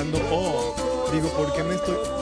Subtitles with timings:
[0.00, 0.18] escuchando.
[0.30, 2.19] Oh, digo, ¿por qué me estoy.?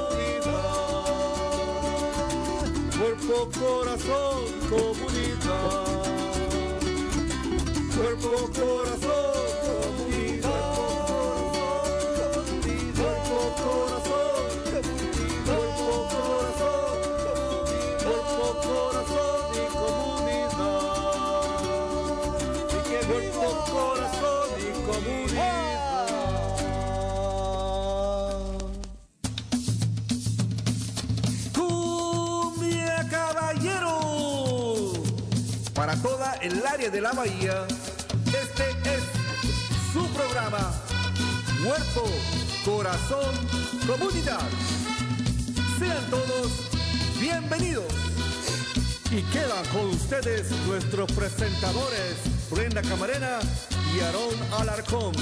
[36.90, 37.66] De la bahía,
[38.26, 39.02] este es
[39.92, 40.72] su programa.
[41.62, 42.08] Cuerpo,
[42.64, 43.34] corazón,
[43.86, 44.48] comunidad.
[45.78, 46.50] Sean todos
[47.20, 47.92] bienvenidos.
[49.10, 52.16] Y quedan con ustedes nuestros presentadores,
[52.50, 53.38] Brenda Camarena
[53.94, 55.12] y Aarón Alarcón.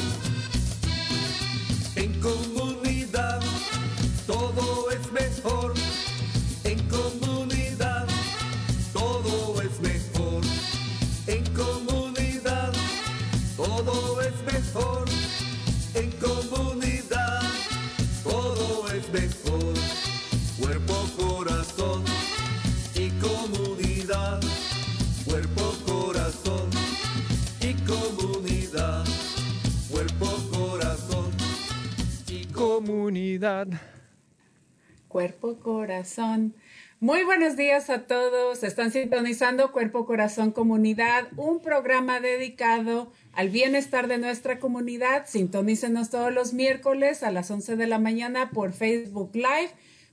[35.09, 36.55] Cuerpo, corazón.
[37.01, 38.63] Muy buenos días a todos.
[38.65, 45.27] Están sintonizando Cuerpo, Corazón, Comunidad, un programa dedicado al bienestar de nuestra comunidad.
[45.27, 49.71] Sintonícenos todos los miércoles a las 11 de la mañana por Facebook Live,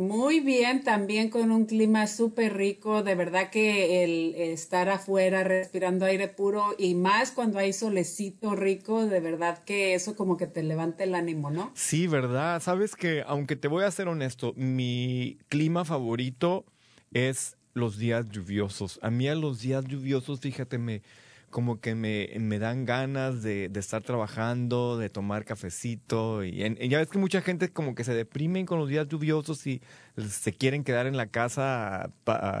[0.00, 3.02] Muy bien, también con un clima súper rico.
[3.02, 9.04] De verdad que el estar afuera respirando aire puro y más cuando hay solecito rico,
[9.04, 11.70] de verdad que eso como que te levanta el ánimo, ¿no?
[11.74, 12.62] Sí, ¿verdad?
[12.62, 16.64] Sabes que, aunque te voy a ser honesto, mi clima favorito
[17.12, 18.98] es los días lluviosos.
[19.02, 21.02] A mí a los días lluviosos, fíjate, me
[21.50, 26.44] como que me, me dan ganas de, de estar trabajando, de tomar cafecito.
[26.44, 29.66] Y, en- ya ves que mucha gente como que se deprimen con los días lluviosos
[29.66, 29.82] y
[30.28, 32.12] se quieren quedar en la casa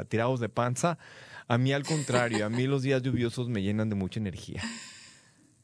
[0.08, 0.98] tirados de panza.
[1.46, 4.60] A mí al contrario, a mí los días lluviosos me llenan de mucha energía.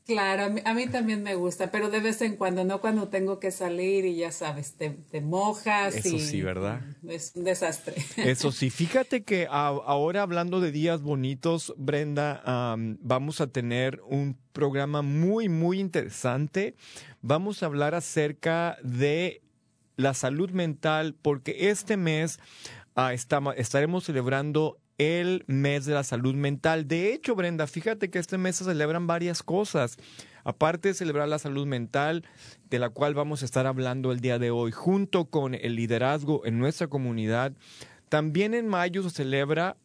[0.06, 3.08] Claro, a mí, a mí también me gusta, pero de vez en cuando, no cuando
[3.08, 5.96] tengo que salir y ya sabes, te, te mojas.
[5.96, 6.80] Eso y sí, ¿verdad?
[7.08, 7.96] Es un desastre.
[8.18, 14.00] Eso sí, fíjate que a- ahora hablando de días bonitos, Brenda, am, vamos a tener
[14.06, 16.76] un programa muy, muy interesante.
[17.20, 19.42] Vamos a hablar acerca de
[19.96, 22.38] la salud mental porque este mes
[22.94, 26.88] ah, estaremos celebrando el mes de la salud mental.
[26.88, 29.96] De hecho, Brenda, fíjate que este mes se celebran varias cosas.
[30.44, 32.24] Aparte de celebrar la salud mental,
[32.70, 36.46] de la cual vamos a estar hablando el día de hoy, junto con el liderazgo
[36.46, 37.52] en nuestra comunidad,
[38.08, 39.76] también en mayo se celebra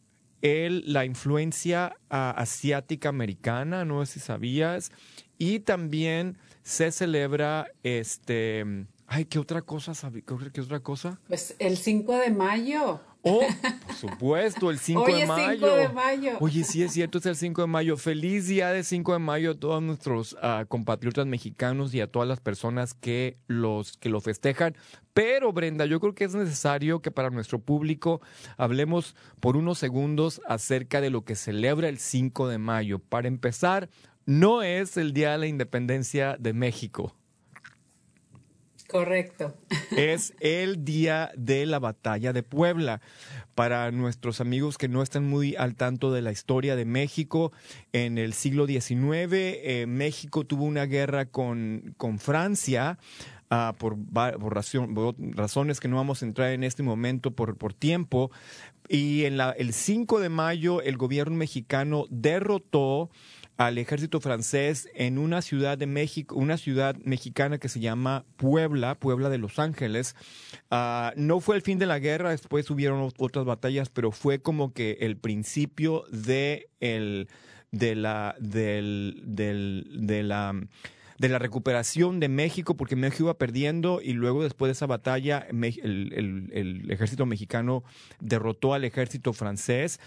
[0.44, 4.92] el, la influencia ah, asiática americana, no sé si sabías,
[5.38, 8.64] y también se celebra este,
[9.08, 9.94] ay, ¿qué otra cosa?
[9.96, 11.20] sabe- ¿Qué otra- qué otra cosa?
[11.28, 13.02] Pues el 5 de mayo.
[13.24, 13.42] Oh,
[13.86, 15.68] por supuesto, el 5 Hoy de es mayo.
[15.68, 16.32] 5 de mayo.
[16.40, 17.98] Oye, sí es cierto, es el 5 de mayo.
[17.98, 22.28] Feliz día de 5 de mayo a todos nuestros ah, compatriotas mexicanos y a todas
[22.28, 24.76] las personas que los que lo festejan.
[25.14, 28.22] Pero Brenda, yo creo que es necesario que para nuestro público
[28.58, 33.00] hablemos por unos segundos acerca de lo que celebra el 5 de mayo.
[33.00, 33.90] Para empezar,
[34.26, 37.16] no es el Día de la Independencia de México.
[38.92, 39.56] Correcto.
[39.96, 43.00] es el día de la batalla de Puebla.
[43.56, 47.54] Para nuestros amigos que no están muy al tanto de la historia de México,
[47.94, 52.98] en el siglo XIX eh, México tuvo una guerra con, con Francia.
[53.50, 58.30] ah, por, por razones que no vamos a entrar en este momento por, por tiempo.
[58.90, 63.10] Y en la, el 5 de mayo el gobierno mexicano derrotó
[63.58, 68.96] al ejército francés en una ciudad de México, una ciudad mexicana que se llama Puebla,
[68.96, 70.16] Puebla de Los Ángeles.
[70.72, 74.42] Ah, no fue el fin de la guerra, después hubieron ot- otras batallas, pero fue
[74.42, 77.28] como que el principio de el
[77.72, 80.54] de la del, del de la
[81.22, 85.46] de la recuperación de México, porque México iba perdiendo y luego después de esa batalla
[85.52, 87.84] el ejército mexicano
[88.20, 90.00] derrotó al ejército francés.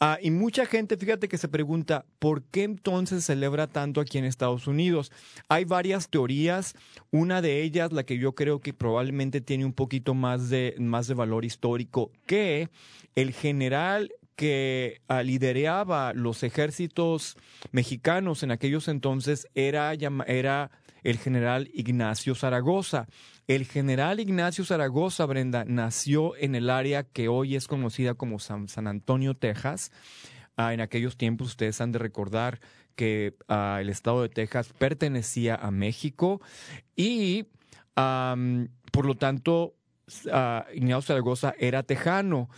[0.00, 4.16] Ah, y mucha gente, fíjate que se pregunta, ¿por qué entonces se celebra tanto aquí
[4.16, 5.12] en Estados Unidos?
[5.50, 6.74] Hay varias teorías,
[7.10, 11.06] una de ellas, la que yo creo que probablemente tiene un poquito más de, más
[11.06, 12.70] de valor histórico, que
[13.14, 14.10] el general
[14.42, 17.36] que ah, lideraba los ejércitos
[17.70, 19.92] mexicanos en aquellos entonces era,
[20.26, 20.72] era
[21.04, 23.06] el general Ignacio Zaragoza.
[23.46, 28.66] El general Ignacio Zaragoza, Brenda, nació en el área que hoy es conocida como San,
[28.88, 29.92] Antonio, Texas.
[30.56, 32.58] Ah, en aquellos tiempos ustedes han de recordar
[32.96, 36.40] que ah, el estado de Texas pertenecía a México
[36.96, 37.46] y
[37.94, 39.76] por lo tanto
[40.74, 42.48] Ignacio Zaragoza era tejano.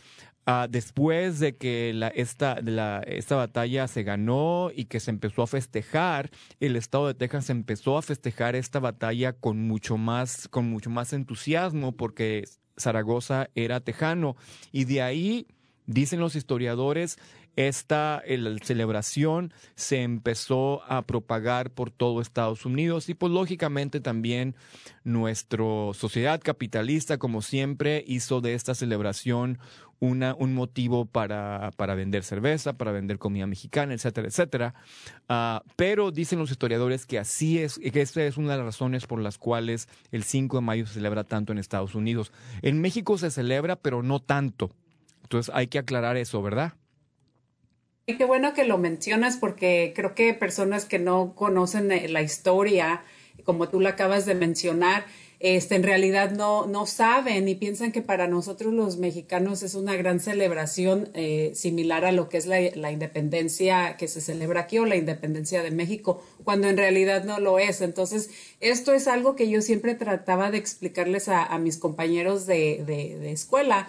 [0.46, 5.42] Ah, después de que la, esta, la, esta batalla se ganó y que se empezó
[5.42, 6.30] a festejar,
[6.60, 11.14] el estado de Texas empezó a festejar esta batalla con mucho más, con mucho más
[11.14, 12.44] entusiasmo porque
[12.78, 14.36] Zaragoza era tejano.
[14.70, 15.46] Y de ahí,
[15.86, 17.18] dicen los historiadores,
[17.56, 24.54] esta el- celebración se empezó a propagar por todo Estados Unidos y pues lógicamente también
[25.04, 29.58] nuestra sociedad capitalista como siempre hizo de esta celebración
[30.00, 34.74] una, un motivo para, para vender cerveza, para vender comida mexicana, etcétera, etcétera.
[35.28, 39.06] Ah, pero dicen los historiadores que así es, que esta es una de las razones
[39.06, 42.32] por las cuales el 5 de mayo se celebra tanto en Estados Unidos.
[42.60, 44.72] En México se celebra, pero no tanto.
[45.22, 46.74] Entonces hay que aclarar eso, ¿verdad?
[48.06, 53.02] Qué bueno que lo mencionas porque creo que personas que no conocen eh, la historia,
[53.44, 55.06] como tú la acabas de mencionar,
[55.40, 59.96] este, en realidad no, no saben y piensan que para nosotros los mexicanos es una
[59.96, 64.78] gran celebración eh, similar a lo que es la, la independencia que se celebra aquí
[64.78, 67.80] o la independencia de México, cuando en realidad no lo es.
[67.80, 68.28] Entonces,
[68.60, 73.88] esto es algo que yo siempre trataba de explicarles a, mis compañeros de, de escuela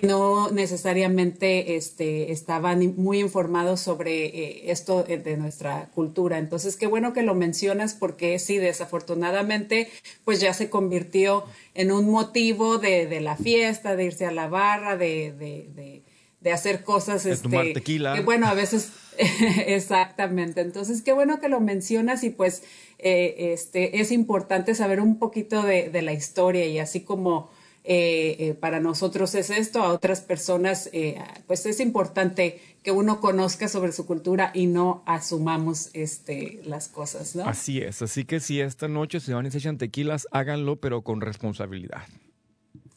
[0.00, 6.38] que no necesariamente este, estaban muy informados sobre eh, esto eh, de nuestra cultura.
[6.38, 9.88] Entonces, qué bueno que lo mencionas porque sí, desafortunadamente,
[10.24, 11.44] pues ya se convirtió
[11.74, 16.02] en un motivo de, de la fiesta, de irse a la barra, de, de, de,
[16.40, 17.24] de hacer cosas.
[17.24, 18.14] De tomar este, tequila.
[18.14, 18.92] Que bueno, a veces,
[19.66, 20.60] exactamente.
[20.60, 22.62] Entonces, qué bueno que lo mencionas y pues
[22.98, 27.50] eh, este, es importante saber un poquito de, de la historia y así como
[27.88, 33.20] eh, eh, para nosotros es esto, a otras personas, eh, pues es importante que uno
[33.20, 37.46] conozca sobre su cultura y no asumamos este, las cosas, ¿no?
[37.46, 38.02] Así es.
[38.02, 42.02] Así que si esta noche se van y se echan tequilas, háganlo, pero con responsabilidad.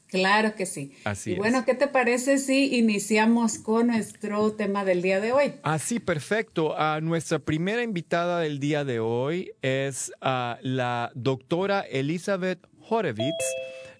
[0.07, 0.91] Claro que sí.
[1.03, 1.65] Así y bueno, es.
[1.65, 5.53] ¿qué te parece si iniciamos con nuestro tema del día de hoy?
[5.61, 6.73] Así, perfecto.
[6.75, 13.45] Ah, nuestra primera invitada del día de hoy es ah, la doctora Elizabeth Horowitz.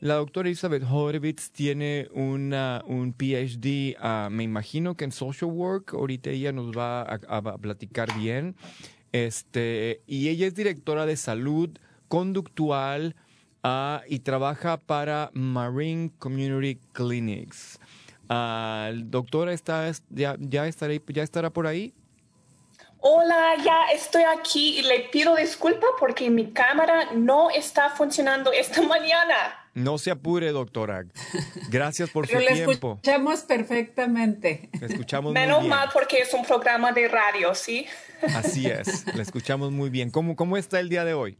[0.02, 5.94] La doctora Elizabeth Horowitz tiene una, un PhD, ah, me imagino que en social work.
[5.94, 8.56] Ahorita ella nos va a, platicar bien.
[9.12, 11.70] Este, y ella es directora de salud
[12.08, 13.18] conductual
[13.62, 17.78] ah, y trabaja para Marine Community Clinics.
[18.30, 21.94] Ah, doctora, está, ya, ya, ¿ya estará por ahí?
[23.02, 28.82] Hola, ya estoy aquí y le pido disculpa porque mi cámara no está funcionando esta
[28.88, 29.36] mañana.
[29.74, 31.06] No se apure, doctora.
[31.70, 32.72] Gracias por su Pero tiempo.
[33.02, 34.70] escuchamos perfectamente.
[34.82, 35.70] La escuchamos muy Menos bien.
[35.70, 37.86] mal porque es un programa de radio, ¿sí?
[38.36, 40.10] Así es, la escuchamos muy bien.
[40.12, 41.38] ¿Cómo, ¿Cómo está el día de hoy?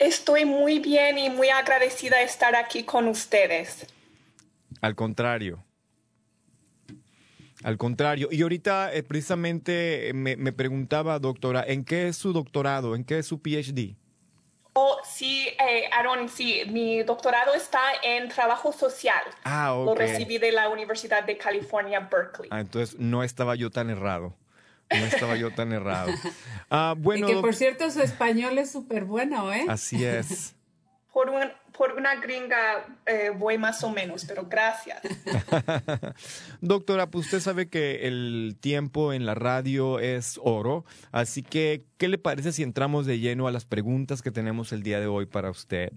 [0.00, 3.86] Estoy muy bien y muy agradecida de estar aquí con ustedes.
[4.80, 5.64] Al contrario.
[7.64, 8.28] Al contrario.
[8.30, 12.94] Y ahorita eh, precisamente me, me preguntaba, doctora, ¿en qué es su doctorado?
[12.94, 13.96] ¿En qué es su PhD?
[14.74, 19.22] Oh, sí, eh, Aaron, sí, mi doctorado está en trabajo social.
[19.44, 19.86] Ah, ok.
[19.86, 22.50] Lo recibí de la Universidad de California, Berkeley.
[22.52, 24.34] Ah, entonces no estaba yo tan errado.
[24.90, 26.12] No estaba yo tan errado.
[26.70, 29.64] Ah, bueno, y que por cierto su español es súper bueno, ¿eh?
[29.68, 30.56] así es.
[31.12, 35.00] Por, un- por una gringa eh, voy más o menos, pero gracias.
[36.60, 42.08] Doctora, pues usted sabe que el tiempo en la radio es oro, así que, ¿qué
[42.08, 45.26] le parece si entramos de lleno a las preguntas que tenemos el día de hoy
[45.26, 45.92] para usted?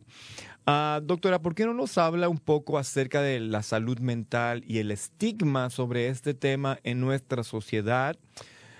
[0.65, 4.79] Ah, doctora, ¿por qué no nos habla un poco acerca de la salud mental y
[4.79, 8.17] el estigma sobre este tema en nuestra sociedad?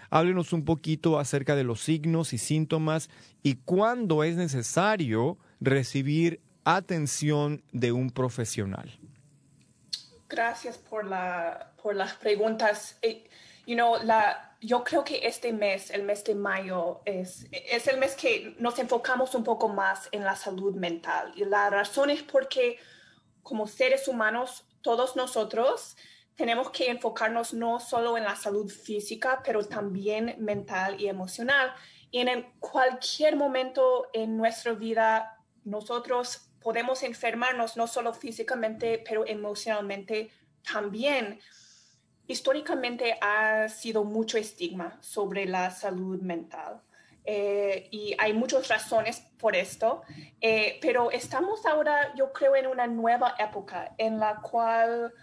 [0.10, 3.10] Háblenos un poquito acerca de los signos y síntomas
[3.44, 6.42] y cuándo es necesario recibir
[6.76, 9.00] atención de un profesional.
[10.28, 12.98] Gracias por, la, por las preguntas.
[13.02, 13.30] Eh,
[13.66, 17.98] you know, la, yo creo que este mes, el mes de mayo, es, es el
[17.98, 21.32] mes que nos enfocamos un poco más en la salud mental.
[21.36, 22.78] Y la razón es porque
[23.42, 25.96] como seres humanos, todos nosotros
[26.36, 31.74] tenemos que enfocarnos no solo en la salud física, pero también mental y emocional.
[32.12, 40.30] Y en cualquier momento en nuestra vida, nosotros podemos enfermarnos no solo físicamente, pero emocionalmente
[40.70, 41.40] también.
[42.28, 46.82] Históricamente ha sido mucho estigma sobre la salud mental.
[47.24, 50.02] Eh, y hay muchas razones por esto,
[50.42, 55.14] eh, pero estamos ahora, yo creo, en una nueva época en la cual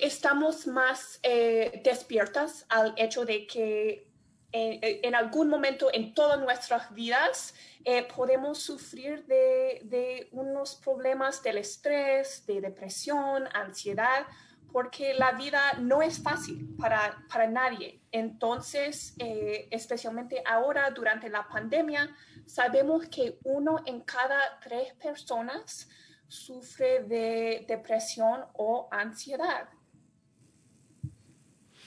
[0.00, 4.08] estamos más eh, despiertas al hecho de que
[4.56, 11.58] en algún momento en todas nuestras vidas eh, podemos sufrir de, de unos problemas del
[11.58, 14.26] estrés, de depresión, ansiedad,
[14.72, 18.00] porque la vida no es fácil para, para nadie.
[18.12, 22.14] Entonces, eh, especialmente ahora durante la pandemia,
[22.46, 25.88] sabemos que uno en cada tres personas
[26.28, 29.68] sufre de depresión o ansiedad.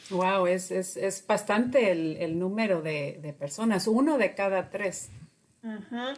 [0.09, 5.09] Wow, es, es, es bastante el, el número de, de personas, uno de cada tres.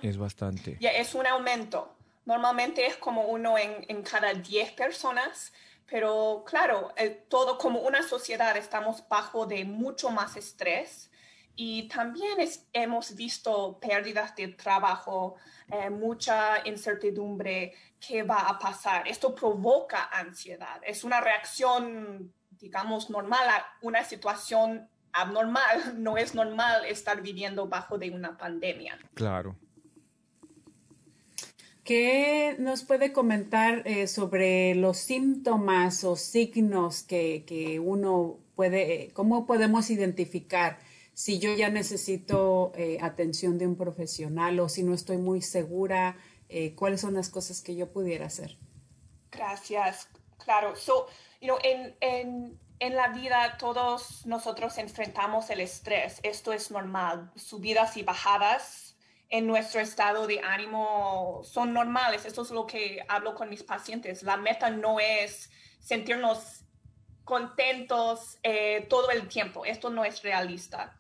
[0.02, 0.78] Es bastante.
[0.80, 1.96] Ya es un aumento.
[2.26, 5.52] Normalmente es como uno en, en cada 10 personas,
[5.90, 11.10] pero claro, eh, todo como una sociedad estamos bajo de mucho más estrés
[11.56, 15.36] y también es- hemos visto pérdidas de trabajo,
[15.72, 19.08] eh, mucha incertidumbre qué va a pasar.
[19.08, 20.80] Esto provoca ansiedad.
[20.86, 25.96] Es una reacción, digamos, normal a una situación abnormal.
[25.98, 28.98] No es normal estar viviendo bajo de una pandemia.
[29.14, 29.56] Claro.
[31.84, 39.12] ¿Qué nos puede comentar eh, sobre los síntomas o signos que, que uno puede, eh,
[39.14, 40.78] cómo podemos identificar
[41.20, 46.16] si yo ya necesito eh, atención de un profesional o si no estoy muy segura,
[46.48, 48.58] eh, cuáles son las cosas que yo pudiera hacer?
[49.30, 50.08] Gracias.
[50.38, 50.78] Claro.
[50.78, 51.08] So,
[51.42, 56.20] you know, en, en, en la vida todos nosotros enfrentamos el estrés.
[56.24, 57.32] Esto es normal.
[57.36, 58.96] Subidas y bajadas
[59.30, 62.26] en nuestro estado de ánimo son normales.
[62.26, 64.24] Esto es lo que hablo con mis pacientes.
[64.24, 66.66] La meta no es sentirnos
[67.24, 69.66] contentos eh, todo el tiempo.
[69.66, 70.96] Esto no es realista.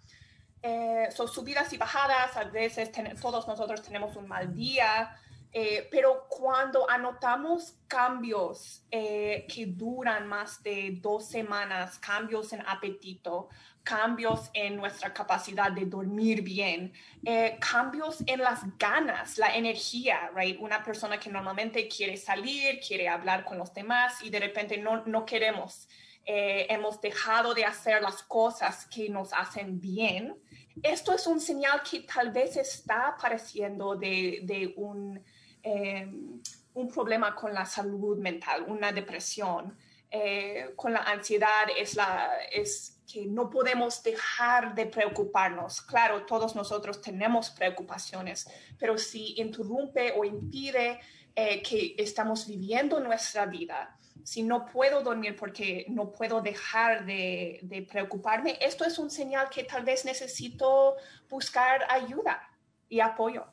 [0.62, 5.16] Eh, son subidas y bajadas, a veces ten- todos nosotros tenemos un mal día,
[5.52, 13.50] eh, pero cuando anotamos cambios eh, que duran más de dos semanas, cambios en apetito,
[13.84, 16.94] cambios en nuestra capacidad de dormir bien,
[17.26, 20.60] eh, cambios en las ganas, la energía, right?
[20.60, 25.04] Una persona que normalmente quiere salir, quiere hablar con los demás y de repente no,
[25.06, 25.88] no queremos.
[26.26, 30.38] Eh, hemos dejado de hacer las cosas que nos hacen bien.
[30.84, 35.24] Esto es un señal que tal vez está apareciendo de, de un,
[35.64, 36.08] eh,
[36.74, 39.78] un problema con la salud mental, una depresión.
[40.12, 45.82] Eh, con la ansiedad es, la, es que no podemos dejar de preocuparnos.
[45.82, 48.48] Claro, todos nosotros tenemos preocupaciones,
[48.78, 51.00] pero si interrumpe o impide
[51.36, 57.60] eh, que estamos viviendo nuestra vida, si no puedo dormir porque no puedo dejar de,
[57.64, 60.96] de preocuparme, esto es un señal que tal vez necesito
[61.30, 62.42] buscar ayuda
[62.90, 63.46] y apoyo.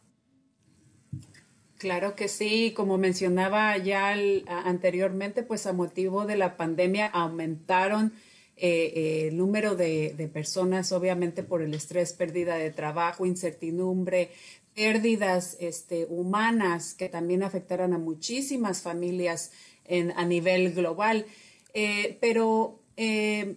[1.78, 4.14] Claro que sí, como mencionaba ya
[4.48, 8.14] anteriormente, pues a motivo de la pandemia aumentaron
[8.56, 14.30] eh, eh, el número de, personas, obviamente por el estrés, pérdida de trabajo, incertidumbre,
[14.74, 19.52] pérdidas este, humanas que también afectaron a muchísimas familias
[19.84, 21.26] en, a nivel global.
[21.74, 23.56] Eh, pero eh,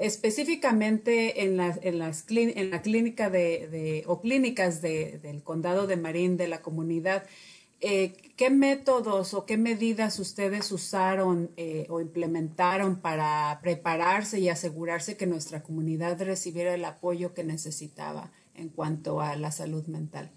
[0.00, 6.36] específicamente en, las, en, las en la clínica de, o clínicas del condado de Marín,
[6.36, 7.24] de la comunidad,
[7.80, 11.50] eh, ¿qué métodos o qué medidas ustedes usaron
[11.88, 18.68] o implementaron para prepararse y asegurarse que nuestra comunidad recibiera el apoyo que necesitaba en
[18.68, 20.30] cuanto a la salud mental?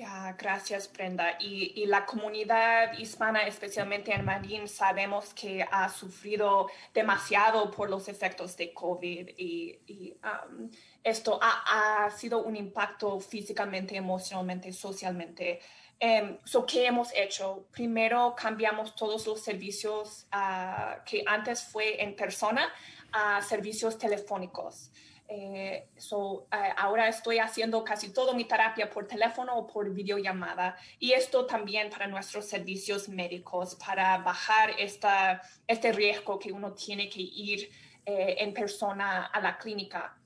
[0.00, 1.36] Ya, gracias Brenda.
[1.38, 8.56] Y, la comunidad hispana, especialmente en Marín, sabemos que ha sufrido demasiado por los efectos
[8.56, 10.70] de COVID y, um,
[11.04, 15.60] esto ha, sido un impacto físicamente, emocionalmente, socialmente.
[16.00, 17.66] Um, ¿Qué hemos hecho?
[17.70, 22.72] Primero cambiamos todos los servicios uh, que antes fue en persona
[23.12, 24.92] a servicios telefónicos.
[25.32, 30.76] Eh, so, eh, ahora estoy haciendo casi toda mi terapia por teléfono o por videollamada
[30.98, 37.08] y esto también para nuestros servicios médicos, para bajar esta, este riesgo que uno tiene
[37.08, 37.70] que ir
[38.04, 40.16] eh, en persona a la clínica.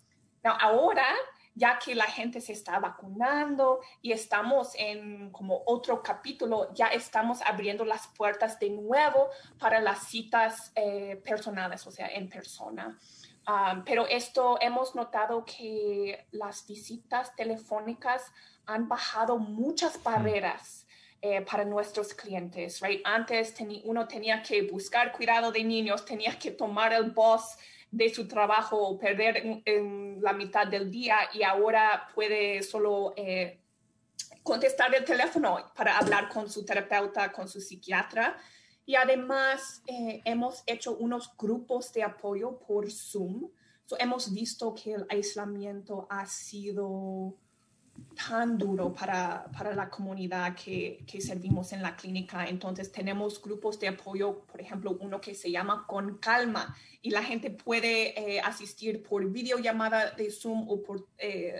[0.42, 1.06] ahora,
[1.54, 7.42] ya que la gente se está vacunando y estamos en como otro capítulo, ya estamos
[7.42, 10.73] abriendo las puertas de nuevo para las citas
[11.23, 12.99] personales, o sea, en persona
[13.85, 18.33] pero esto hemos notado que las visitas telefónicas
[18.67, 20.87] han bajado muchas barreras
[21.21, 22.81] eh, para nuestros clientes.
[22.81, 23.01] Right?
[23.05, 27.43] Antes uno tenía que buscar cuidado de niños, tenía que tomar el bus
[27.91, 33.59] de su trabajo o perder en, la mitad del día y ahora puede solo eh,
[34.43, 38.37] contestar el teléfono para hablar con su terapeuta, con su psiquiatra.
[38.87, 43.50] Y además eh, hemos hecho unos grupos de apoyo por Zoom.
[43.99, 47.37] hemos visto que el aislamiento ha sido
[48.29, 52.47] tan duro para, para la comunidad que, que, servimos en la clínica.
[52.47, 57.23] Entonces tenemos grupos de apoyo, por ejemplo, uno que se llama Con Calma y la
[57.23, 61.06] gente puede eh, asistir por videollamada de Zoom o por...
[61.19, 61.54] Eh,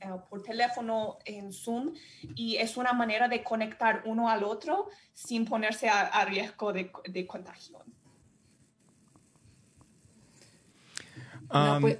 [0.00, 1.94] eh, por teléfono en Zoom
[2.34, 7.26] y es una manera de conectar uno al otro sin ponerse a, riesgo de, de
[7.26, 7.84] contagio.
[11.80, 11.98] Pues-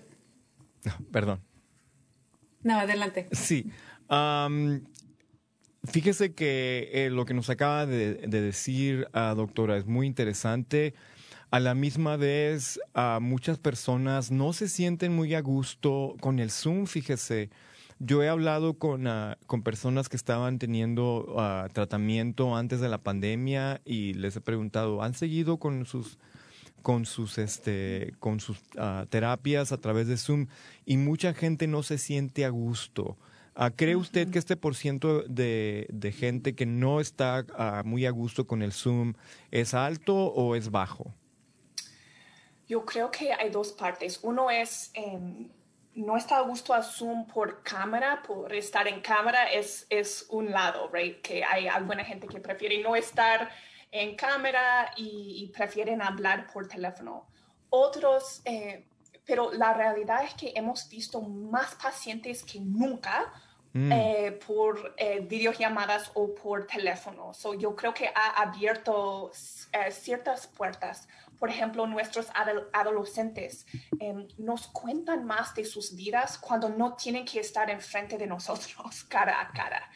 [1.13, 1.41] perdón.
[2.63, 3.29] No, adelante.
[3.33, 3.71] Sí.
[5.85, 10.95] fíjese que eh, lo que nos acaba de, decir, uh, doctora, es muy interesante.
[11.51, 12.79] A la misma vez,
[13.21, 17.51] muchas personas no se sienten muy a gusto con el Zoom, fíjese.
[18.03, 22.97] Yo he hablado con, ah, con personas que estaban teniendo ah, tratamiento antes de la
[22.97, 26.19] pandemia y les he preguntado, ¿han seguido con sus
[26.81, 30.47] con sus este con sus ah, terapias a través de Zoom
[30.87, 33.19] y mucha gente no se siente a gusto.
[33.77, 37.45] ¿Cree usted que este por ciento de, de gente que no está
[37.85, 39.13] muy a gusto con el Zoom
[39.51, 41.13] es alto o es bajo?
[42.67, 44.21] Yo creo que hay dos partes.
[44.23, 45.51] Uno es em,
[45.95, 50.51] no está a gusto a Zoom por cámara, por estar en cámara es, es un
[50.51, 51.21] lado, right?
[51.21, 53.51] Que hay alguna gente que prefiere no estar
[53.91, 57.27] en cámara y, prefieren hablar por teléfono.
[57.71, 58.87] Otros, eh,
[59.25, 63.33] pero la realidad es que hemos visto más pacientes que nunca
[63.73, 63.93] mm.
[63.93, 67.35] eh, por eh, videollamadas o por teléfono.
[67.35, 69.33] So, yo creo que ha abierto
[69.91, 71.09] ciertas puertas
[71.41, 72.27] por ejemplo, nuestros
[72.73, 73.67] adolescentes
[73.99, 79.05] em, nos cuentan más de sus vidas cuando no tienen que estar enfrente de nosotros
[79.09, 79.91] cara a cara.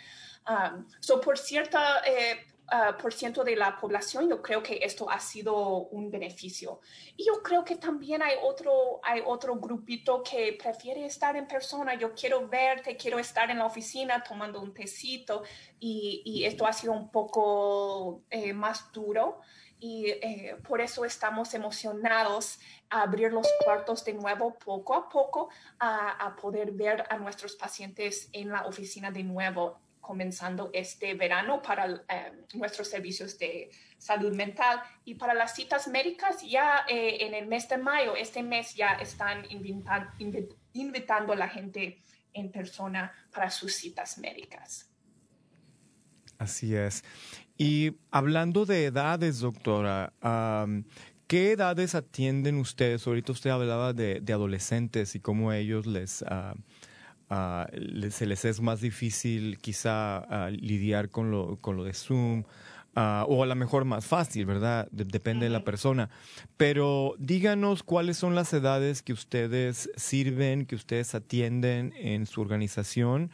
[0.49, 5.11] Um, so, por cierta eh, uh, por ciento de la población, yo creo que esto
[5.11, 5.55] ha sido
[5.89, 6.81] un beneficio.
[7.17, 11.95] Y yo creo que también hay otro, hay otro grupito que prefiere estar en persona.
[11.95, 15.43] Yo quiero verte, quiero estar en la oficina tomando un tecito
[15.79, 19.41] y, y esto ha sido un poco eh, más duro
[19.85, 25.51] y eh, por eso estamos emocionados a abrir los cuartos de nuevo poco a poco,
[25.79, 32.03] a, poder ver a nuestros pacientes en la oficina de nuevo comenzando este verano para
[32.09, 33.69] eh, nuestros servicios de
[33.99, 38.43] salud mental y para las citas médicas ya eh, en el mes de mayo, este
[38.43, 39.45] mes ya están
[40.73, 44.91] invitando a la gente en persona para sus citas médicas.
[46.39, 47.05] Así es.
[47.57, 50.13] Y hablando de edades, doctora,
[51.29, 53.07] ¿qué edades atienden ustedes?
[53.07, 56.55] Ahorita usted hablaba de, adolescentes y cómo a ellos les, ah,
[57.31, 57.69] ah,
[58.11, 62.43] se les es más difícil quizá ah, lidiar con lo, con lo de Zoom.
[62.97, 64.89] o a lo mejor más fácil, ¿verdad?
[64.91, 66.11] depende de la persona.
[66.57, 73.31] Pero díganos cuáles son las edades que ustedes sirven, que ustedes atienden en su organización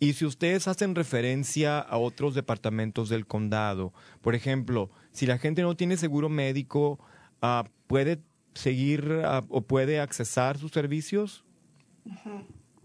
[0.00, 5.60] y si ustedes hacen referencia a otros departamentos del condado, por ejemplo, si la gente
[5.60, 6.98] no tiene seguro médico,
[7.42, 8.22] ah, puede
[8.54, 11.44] seguir ah, o puede accesar sus servicios?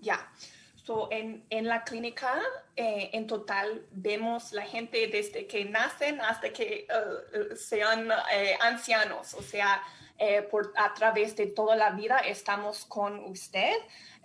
[0.02, 0.30] Ya.
[0.76, 2.40] So, en, en, la clínica,
[2.76, 9.34] eh, en total, vemos la gente desde que nacen hasta que uh, sean eh, ancianos.
[9.34, 9.82] O sea,
[10.18, 13.74] eh, por, a través de toda la vida estamos con usted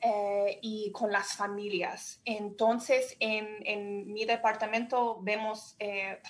[0.01, 2.21] eh, y con las familias.
[2.25, 6.21] Entonces, en, en mi departamento vemos, eh,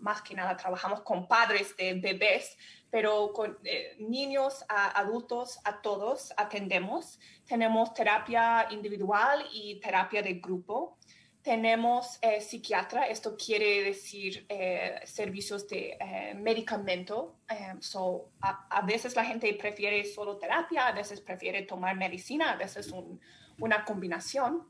[0.00, 2.56] más que nada, trabajamos con padres de bebés
[2.90, 7.18] pero con eh, niños a adultos, a todos atendemos.
[7.46, 10.96] Tenemos terapia individual y terapia de grupo.
[11.42, 17.36] Tenemos eh, psiquiatra, esto quiere decir eh, servicios de eh, medicamento.
[17.48, 22.52] Eh, so, a, a, veces la gente prefiere solo terapia, a veces prefiere tomar medicina,
[22.52, 23.20] a veces un,
[23.60, 24.66] una combinación.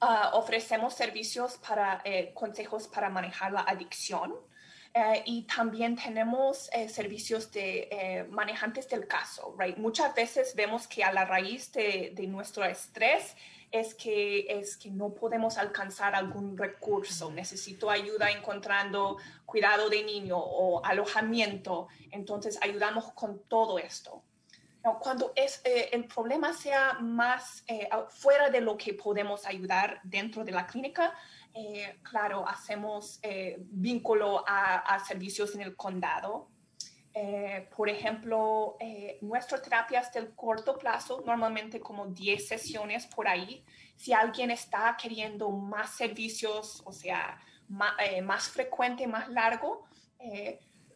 [0.00, 4.32] Uh, ofrecemos servicios para eh, consejos para manejar la adicción.
[4.96, 9.76] Uh, y también tenemos servicios de manejantes del caso, right?
[9.76, 13.34] Muchas veces vemos que a la raíz de, de, nuestro estrés
[13.74, 20.38] es que, es que no podemos alcanzar algún recurso, necesito ayuda encontrando cuidado de niño
[20.38, 24.22] o alojamiento, entonces ayudamos con todo esto.
[25.00, 30.44] Cuando es, eh, el problema sea más eh, fuera de lo que podemos ayudar dentro
[30.44, 31.14] de la clínica,
[31.52, 36.48] eh, claro, hacemos eh, vínculo a, a, servicios en el condado.
[37.14, 43.64] Eh, por ejemplo, eh, nuestras terapias del corto plazo, normalmente como 10 sesiones por ahí.
[43.96, 49.86] Si alguien está queriendo más servicios, o sea, más, más frecuente, más largo,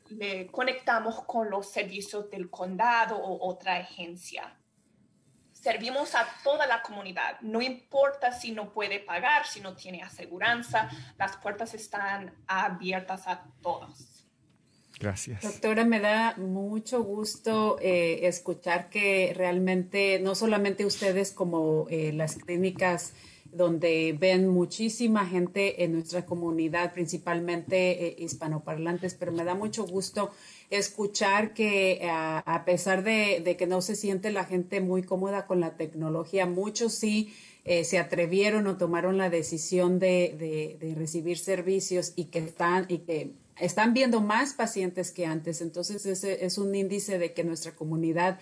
[0.09, 4.59] le conectamos con los servicios del condado o otra agencia
[5.61, 7.41] servimos a toda la comunidad.
[7.41, 13.45] No importa si no puede pagar, si no tiene aseguranza, las puertas están abiertas a
[13.61, 14.08] todos.
[15.01, 15.43] Gracias.
[15.43, 22.37] Doctora, me da mucho gusto eh, escuchar que realmente no solamente ustedes como eh, las
[22.37, 23.13] clínicas
[23.53, 30.31] donde ven muchísima gente en nuestra comunidad, principalmente eh, hispanoparlantes, pero me da mucho gusto
[30.71, 35.61] escuchar que a, a pesar de, que no se siente la gente muy cómoda con
[35.61, 37.33] la tecnología, muchos sí
[37.65, 42.87] eh, se atrevieron o tomaron la decisión de, de, de, recibir servicios y que están
[42.89, 45.61] y que están viendo más pacientes que antes.
[45.61, 48.39] Entonces, ese es un índice de que nuestra comunidad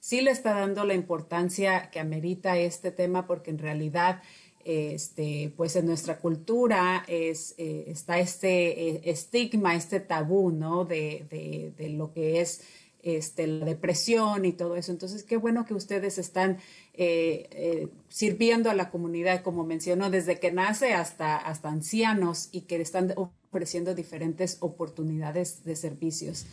[0.00, 4.22] sí le está dando la importancia que amerita este tema porque en realidad
[4.64, 10.84] este, pues en nuestra cultura es, eh, está este eh, estigma, este tabú, ¿no?
[10.84, 12.60] De, de, de, lo que es
[13.02, 14.92] este, la depresión y todo eso.
[14.92, 16.58] Entonces, qué bueno que ustedes están
[16.92, 22.78] eh, sirviendo a la comunidad, como mencionó, desde que nace hasta, hasta ancianos y que
[22.80, 23.14] están
[23.48, 26.46] ofreciendo diferentes oportunidades de servicios.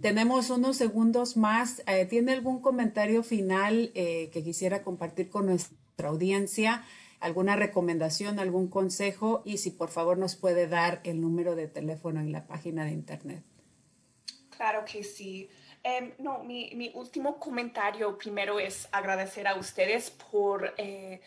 [0.00, 1.82] tenemos unos segundos más.
[2.08, 6.84] ¿Tiene algún comentario final que quisiera compartir con nuestra audiencia,
[7.20, 12.20] alguna recomendación, algún consejo y si por favor nos puede dar el número de teléfono
[12.20, 13.42] en la página de internet.
[14.50, 15.48] Claro que sí.
[15.84, 21.20] Um, no, mi, mi, último comentario primero es agradecer a ustedes por, eh,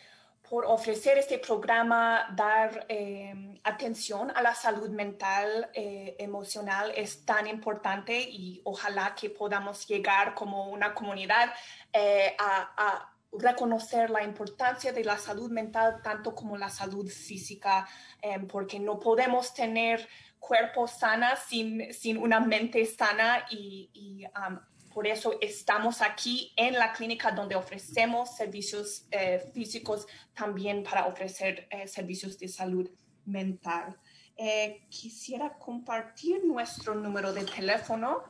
[0.50, 7.46] por ofrecer este programa, dar eh, atención a la salud mental, eh, emocional, es tan
[7.46, 11.52] importante y ojalá que podamos llegar como una comunidad
[11.92, 17.86] eh, a, reconocer la importancia de la salud mental tanto como la salud física,
[18.20, 20.08] eh, porque no podemos tener
[20.40, 24.58] cuerpos sanos sin, sin una mente sana y, y um,
[25.00, 31.66] por eso estamos aquí en la clínica donde ofrecemos servicios eh, físicos también para ofrecer
[31.70, 32.86] eh, servicios de salud
[33.24, 33.98] mental.
[34.36, 38.22] Eh, quisiera compartir nuestro número de teléfono.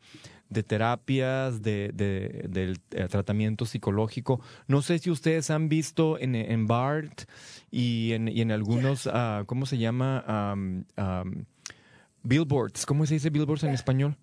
[0.62, 4.40] terapias, de, del eh, tratamiento psicológico.
[4.68, 7.22] No sé si ustedes han visto en, en BART
[7.70, 10.54] y en, y en algunos, ah, ¿cómo se llama?
[12.22, 12.86] billboards.
[12.86, 14.16] ¿Cómo se dice billboards en español?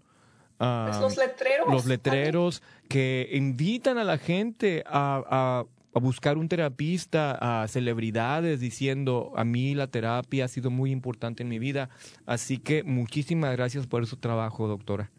[0.58, 1.68] Pues los letreros.
[1.70, 9.44] Los letreros que invitan a la gente a, buscar un terapista, a celebridades diciendo, a
[9.44, 11.90] mí la terapia ha sido muy importante en mi vida.
[12.28, 15.10] Así que muchísimas gracias por su trabajo, doctora.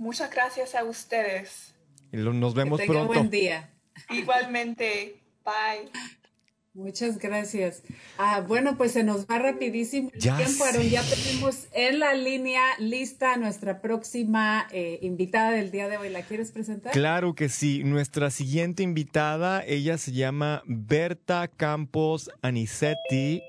[0.00, 1.74] Muchas gracias a ustedes.
[2.10, 3.12] Nos vemos que pronto.
[3.12, 3.68] Buen día.
[4.08, 5.20] Igualmente.
[5.44, 5.90] Bye.
[6.72, 7.82] Muchas gracias.
[8.16, 10.88] Ah, bueno, pues se nos va rapidísimo el tiempo, Aaron.
[10.88, 16.08] Ya tenemos en la línea lista nuestra próxima eh, invitada del día de hoy.
[16.08, 16.92] ¿La quieres presentar?
[16.92, 17.84] Claro que sí.
[17.84, 23.42] Nuestra siguiente invitada, ella se llama Berta Campos Anicetti.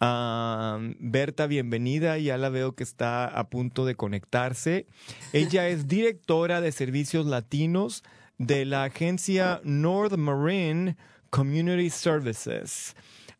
[0.00, 2.18] Ah, Berta, bienvenida.
[2.18, 4.86] Ya la veo que está a punto de conectarse.
[5.32, 8.04] Ella es directora de servicios latinos
[8.38, 10.96] de la agencia North Marine
[11.30, 12.94] Community Services.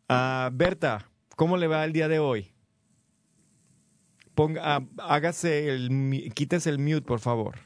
[0.09, 2.51] Uh, Berta, ¿cómo le va el día de hoy?
[4.33, 7.59] Ponga, uh, hágase el, quítese el mute, por favor.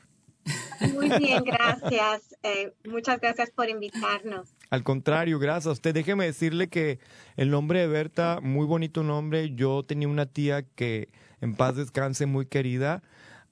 [0.93, 2.35] Muy bien, gracias.
[2.43, 4.49] Eh, muchas gracias por invitarnos.
[4.71, 5.93] Al contrario, gracias a usted.
[5.93, 6.99] Déjeme decirle que
[7.35, 9.53] el nombre de Berta, muy bonito nombre.
[9.53, 11.09] Yo tenía una tía que
[11.41, 13.03] en paz descanse, muy querida,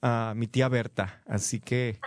[0.02, 1.20] uh, mi tía Berta.
[1.26, 2.00] Así que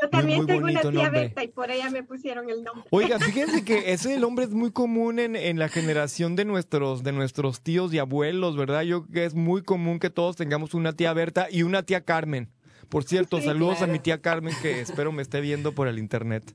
[0.00, 2.84] yo también tengo una tía Berta y por ella me pusieron el nombre.
[2.90, 7.10] Oiga, fíjense que ese nombre es muy común en, en, la generación de nuestros, de
[7.10, 8.82] nuestros tíos y abuelos, ¿verdad?
[8.82, 12.04] Yo creo que es muy común que todos tengamos una tía Berta y una tía
[12.04, 12.50] Carmen.
[12.88, 16.54] Por cierto, saludos a mi tía Carmen que espero me esté viendo por el internet.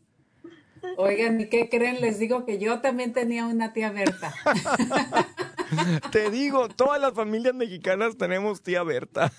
[0.98, 2.02] Oigan, ¿y qué creen?
[2.02, 4.34] Les digo que yo también tenía una tía Berta.
[6.12, 9.32] Te digo, todas las familias mexicanas tenemos tía Berta.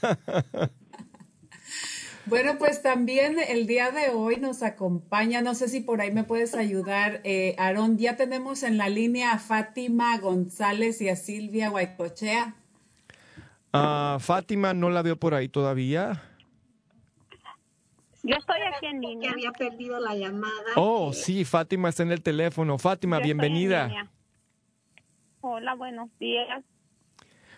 [2.26, 6.22] Bueno, pues también el día de hoy nos acompaña, no sé si por ahí me
[6.22, 11.70] puedes ayudar, eh, Aarón, ya tenemos en la línea a Fátima González y a Silvia
[11.70, 12.54] Guaycochea.
[13.72, 16.22] Uh, Fátima no la veo por ahí todavía.
[18.30, 19.32] Yo estoy aquí en línea.
[19.32, 20.52] Había perdido la llamada.
[20.76, 22.78] Oh, sí, Fátima está en el teléfono.
[22.78, 24.08] Fátima, bienvenida.
[25.40, 26.62] Hola, buenos días.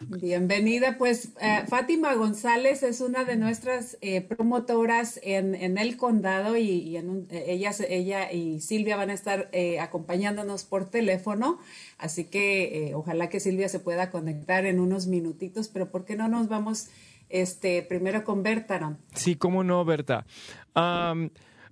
[0.01, 6.57] Bienvenida, pues eh, Fátima González es una de nuestras eh, promotoras en, en, el condado
[6.57, 11.61] y, en ella, ella y Silvia van a estar eh, acompañándonos por teléfono,
[11.99, 16.27] así que ojalá que Silvia se pueda conectar en unos minutitos, pero ¿por qué no
[16.27, 16.89] nos vamos
[17.33, 18.79] este, primero con Berta?
[18.79, 18.99] No?
[19.15, 20.27] Sí, cómo no, Berta.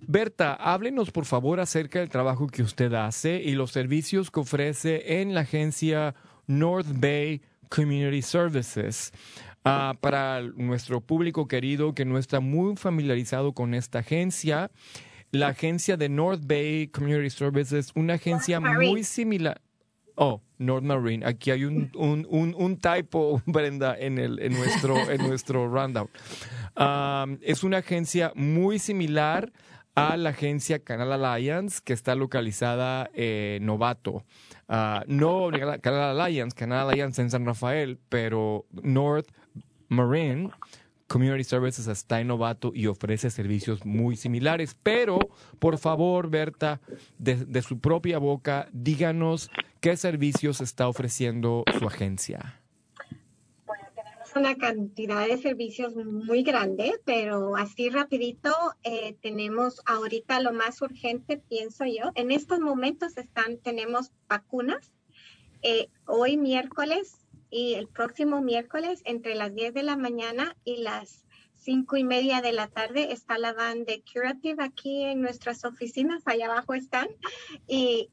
[0.01, 5.21] Berta, háblenos por favor acerca del trabajo que usted hace y los servicios que ofrece
[5.21, 6.15] en la agencia
[6.47, 9.11] North Bay Community Services.
[9.63, 14.71] Ah, para nuestro público querido que no está muy familiarizado con esta agencia,
[15.29, 19.61] la agencia de North Bay Community Services, una agencia muy similar.
[20.23, 21.25] Oh, North Marine.
[21.25, 26.11] Aquí hay un, un, un, typo, Brenda, en, el, en, nuestro, en nuestro rundown.
[27.41, 29.51] Es una agencia muy similar
[29.95, 34.23] a la agencia Canal Alliance, que está localizada en Novato.
[34.69, 35.49] Ah, no
[35.81, 39.27] Canal Alliance, Canal Alliance en San Rafael, pero North
[39.89, 40.51] Marine
[41.11, 44.77] Community Services está en Novato y ofrece servicios muy similares.
[44.81, 45.19] Pero,
[45.59, 46.79] por favor, Berta,
[47.17, 52.61] de su propia boca, díganos qué servicios está ofreciendo su agencia
[54.35, 58.51] una cantidad de servicios muy grande, pero así rapidito
[58.83, 62.11] eh, tenemos ahorita lo más urgente, pienso yo.
[62.15, 64.91] En estos momentos están, tenemos vacunas.
[65.63, 67.17] Eh, hoy miércoles
[67.51, 71.25] y el próximo miércoles entre las 10 de la mañana y las
[71.61, 76.23] cinco y media de la tarde está la van de Curative aquí en nuestras oficinas,
[76.25, 77.07] allá abajo están,
[77.67, 78.09] y,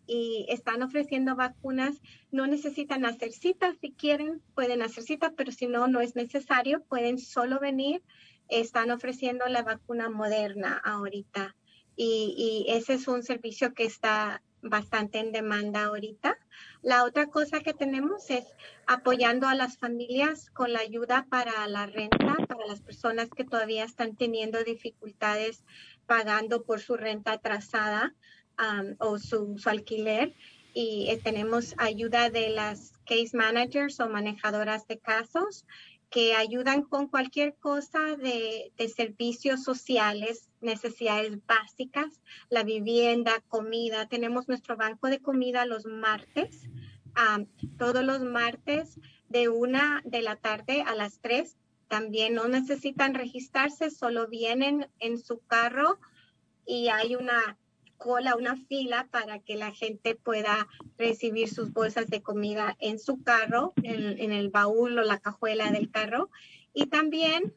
[0.49, 2.01] están ofreciendo vacunas.
[2.31, 6.83] No necesitan hacer citas, si quieren pueden hacer citas, pero si no, no es necesario,
[6.85, 8.03] pueden solo venir.
[8.49, 11.57] Están ofreciendo la vacuna moderna ahorita.
[11.97, 16.39] Y, y ese es un servicio que está bastante en demanda ahorita.
[16.83, 18.45] La otra cosa que tenemos es
[18.87, 23.85] apoyando a las familias con la ayuda para la renta, para las personas que todavía
[23.85, 25.65] están teniendo dificultades
[26.07, 28.15] pagando por su renta atrasada
[28.99, 30.35] o su, alquiler.
[30.75, 35.65] Y eh, tenemos ayuda de las case managers o manejadoras de casos
[36.11, 44.09] que ayudan con cualquier cosa de, servicios sociales, necesidades básicas, la vivienda, comida.
[44.09, 46.69] Tenemos nuestro banco de comida los martes,
[47.77, 51.57] todos los martes de una de la tarde a las tres.
[51.89, 55.99] También no necesitan registrarse, solo vienen en su carro
[56.65, 57.59] y hay una
[57.99, 63.23] cola, una fila para que la gente pueda recibir sus bolsas de comida en su
[63.23, 66.31] carro, en, el baúl o la cajuela del carro.
[66.73, 67.55] Y también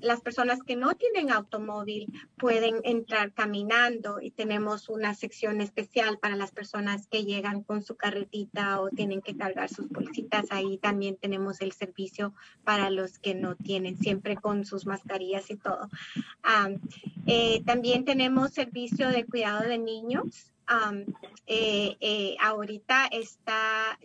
[0.00, 6.36] las personas que no tienen automóvil pueden entrar caminando y tenemos una sección especial para
[6.36, 10.46] las personas que llegan con su carretita o tienen que cargar sus bolsitas.
[10.50, 15.56] Ahí también tenemos el servicio para los que no tienen, siempre con sus mascarillas y
[15.56, 15.88] todo.
[17.26, 20.52] Eh, también tenemos servicio de cuidado de niños.
[21.46, 23.98] Eh, ahorita está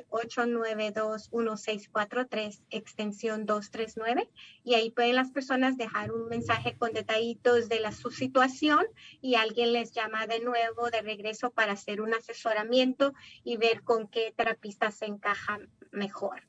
[0.10, 4.30] 415-892-1643, extensión 239.
[4.64, 8.86] Y ahí pueden las personas dejar un mensaje con detallitos de la, su situación
[9.22, 14.08] y alguien les llama de nuevo, de regreso, para hacer un asesoramiento y ver con
[14.08, 15.60] qué terapista se encaja
[15.92, 16.48] mejor.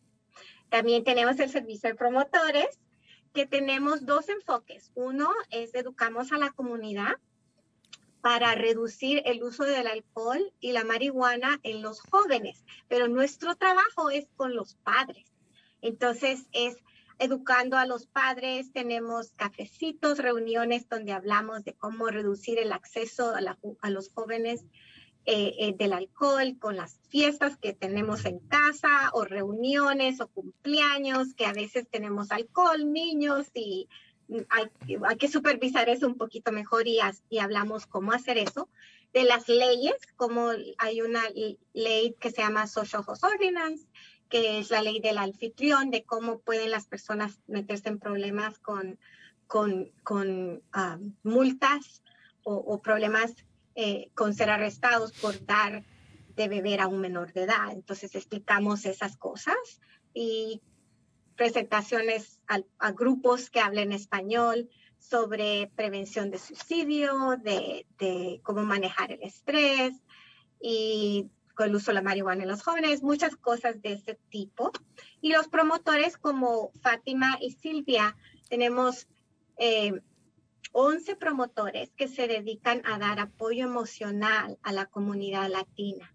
[0.68, 2.79] También tenemos el servicio de promotores,
[3.34, 4.92] que tenemos dos enfoques.
[4.94, 7.16] Uno es educamos a la comunidad
[8.22, 14.08] para reducir el uso del alcohol y la marihuana en los jóvenes, pero nuestro trabajo
[14.08, 15.30] es con los padres.
[15.82, 16.76] Entonces es
[17.18, 23.58] educando a los padres, tenemos cafecitos, reuniones donde hablamos de cómo reducir el acceso a,
[23.82, 24.64] a los jóvenes
[25.26, 31.32] eh, eh, del alcohol con las fiestas que tenemos en casa o reuniones o cumpleaños
[31.34, 33.88] que a veces tenemos alcohol, niños y
[34.50, 34.70] hay,
[35.06, 36.98] hay que supervisar eso un poquito mejor y,
[37.30, 38.68] y hablamos cómo hacer eso.
[39.14, 41.22] De las leyes, como hay una
[41.72, 43.87] ley que se llama Social Host Ordinance,
[44.28, 48.98] que es la ley del anfitrión, de cómo pueden las personas meterse en problemas con,
[49.46, 52.02] con, con ah, multas
[52.42, 53.32] o, o problemas
[53.74, 55.84] eh, con ser arrestados por dar
[56.37, 57.72] de beber a un menor de edad.
[57.72, 59.56] Entonces explicamos esas cosas
[60.12, 60.60] y
[61.37, 69.22] presentaciones a, grupos que hablen español sobre prevención de suicidio, de, de, cómo manejar el
[69.22, 69.94] estrés
[70.60, 74.72] y con el uso de la marihuana en los jóvenes, muchas cosas de ese tipo.
[75.20, 78.16] Y los promotores como Fátima y Silvia,
[78.48, 79.06] tenemos
[79.56, 80.00] eh,
[80.72, 86.12] 11 promotores que se dedican a dar apoyo emocional a la comunidad latina.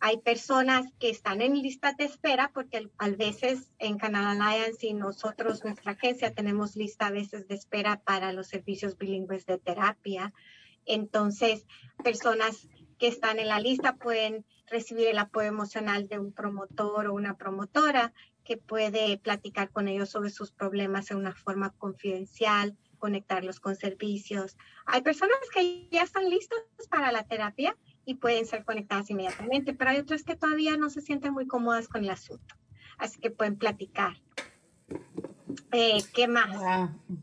[0.00, 4.92] Hay personas que están en lista de espera porque a veces en Canal Alliance y
[4.92, 10.34] nosotros, nuestra agencia, tenemos lista a veces de espera para los servicios bilingües de terapia.
[10.84, 11.64] Entonces,
[12.02, 17.14] personas que están en la lista pueden recibir el apoyo emocional de un promotor o
[17.14, 18.12] una promotora
[18.44, 24.56] que puede platicar con ellos sobre sus problemas de una forma confidencial conectarlos con servicios.
[24.86, 29.90] Hay personas que ya están listas para la terapia y pueden ser conectadas inmediatamente, pero
[29.90, 32.54] hay otras que todavía no se sienten muy cómodas con el asunto.
[32.96, 34.16] Así que pueden platicar.
[35.70, 36.48] Eh, ¿Qué más?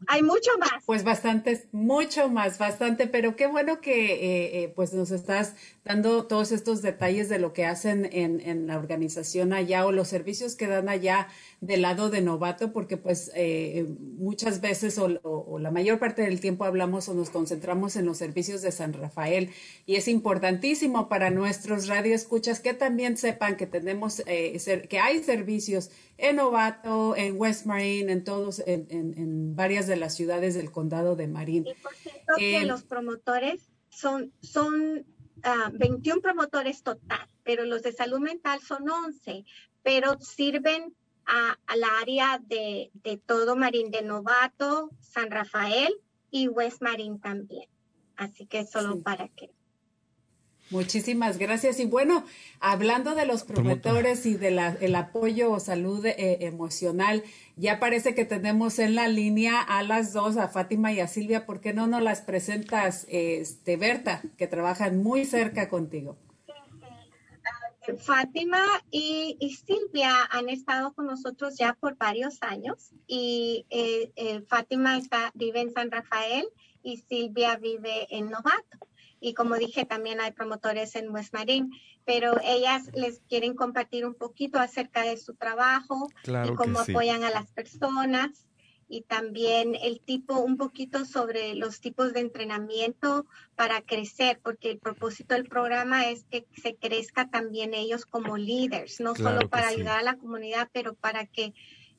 [0.06, 0.84] Hay mucho más.
[0.86, 6.26] Pues bastantes, mucho más, bastante, pero qué bueno que eh, eh, pues nos estás dando
[6.28, 10.56] todos estos detalles de lo que hacen en, en la organización allá o los servicios
[10.56, 11.28] que dan allá
[11.60, 16.64] del lado de novato, porque pues eh, muchas veces o, la mayor parte del tiempo
[16.64, 19.50] hablamos o nos concentramos en los servicios de San Rafael
[19.86, 25.92] y es importantísimo para nuestros radioescuchas que también sepan que tenemos, eh, que hay servicios
[26.18, 30.72] en novato, en West Marine, en en todos, en, en, varias de las ciudades del
[30.72, 31.66] condado de Marín.
[31.66, 35.06] Y por cierto que eh, los promotores son, son
[35.74, 39.46] 21 ah, promotores total, pero los de salud mental son 11,
[39.84, 45.94] pero sirven a, la área de, de, todo Marín, de Novato, San Rafael
[46.30, 47.70] y West Marín también.
[48.16, 49.52] Así que solo para que
[50.72, 51.82] Muchísimas gracias.
[51.82, 52.24] Y bueno,
[52.62, 57.24] hablando de los promotores y del apoyo o salud eh, emocional,
[57.58, 61.46] ya parece que tenemos en la línea a las dos, a Fátima y a Silvia.
[61.46, 66.16] ¿Por qué no nos las presentas, este, Berta, que trabajan muy cerca contigo?
[67.98, 74.98] Fátima y, Silvia han estado con nosotros ya por varios años y eh, eh, Fátima
[74.98, 76.46] está, vive en San Rafael
[76.84, 78.78] y Silvia vive en Novato
[79.22, 81.70] y como dije, también hay promotores en West Marine,
[82.06, 87.30] pero ellas les quieren compartir un poquito acerca de su trabajo y cómo apoyan a
[87.30, 88.46] las personas
[88.92, 94.80] y también el tipo, un poquito sobre los tipos de entrenamiento para crecer, porque el
[94.80, 100.00] propósito del programa es que se crezca también ellos como líderes, no solo para ayudar
[100.00, 101.54] a la comunidad, pero para que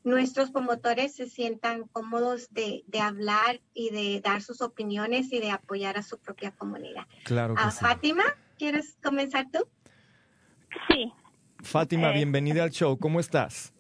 [0.05, 5.97] nuestros promotores se sientan cómodos de, hablar y de dar sus opiniones y de apoyar
[5.97, 7.07] a su propia comunidad.
[7.25, 8.25] Claro que ah, Fátima,
[8.59, 9.67] ¿quieres comenzar tú?
[10.89, 11.13] Sí.
[11.61, 12.99] Fátima, eh, bienvenida al show.
[12.99, 13.73] ¿Cómo estás?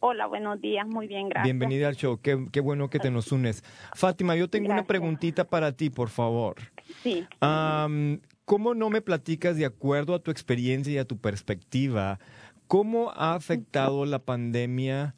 [0.00, 0.86] Hola, buenos días.
[0.86, 1.44] Muy bien, gracias.
[1.44, 2.20] Bienvenida al show.
[2.20, 3.64] Qué, qué bueno que te nos unes.
[3.94, 6.56] Fátima, yo tengo una preguntita para ti, por favor.
[7.02, 7.26] Sí.
[8.44, 12.18] ¿Cómo no me platicas de acuerdo a tu experiencia y a tu perspectiva?
[12.66, 15.14] ¿Cómo ha afectado la pandemia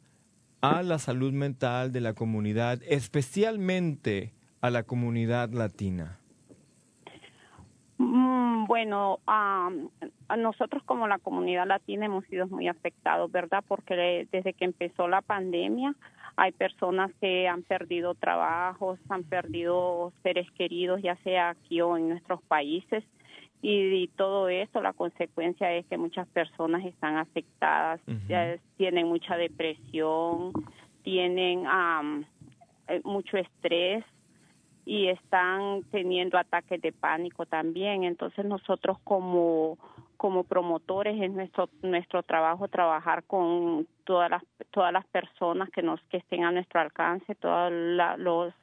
[0.61, 6.19] a la salud mental de la comunidad, especialmente a la comunidad latina?
[7.97, 9.19] Mm, bueno,
[10.37, 13.63] nosotros como la comunidad latina hemos sido muy afectados, ¿verdad?
[13.67, 15.95] Porque desde que empezó la pandemia
[16.35, 22.09] hay personas que han perdido trabajos, han perdido seres queridos, ya sea aquí o en
[22.09, 23.03] nuestros países
[23.61, 27.99] y, todo eso, la consecuencia es que muchas personas están afectadas,
[28.77, 30.51] tienen mucha depresión,
[31.03, 31.65] tienen
[32.87, 34.05] eh, mucho estrés
[34.85, 38.03] y están teniendo ataques de pánico también.
[38.03, 39.77] Entonces nosotros como
[40.17, 46.01] como promotores es nuestro nuestro trabajo trabajar con todas las todas las personas que nos
[46.09, 47.71] que estén a nuestro alcance, todos
[48.17, 48.53] los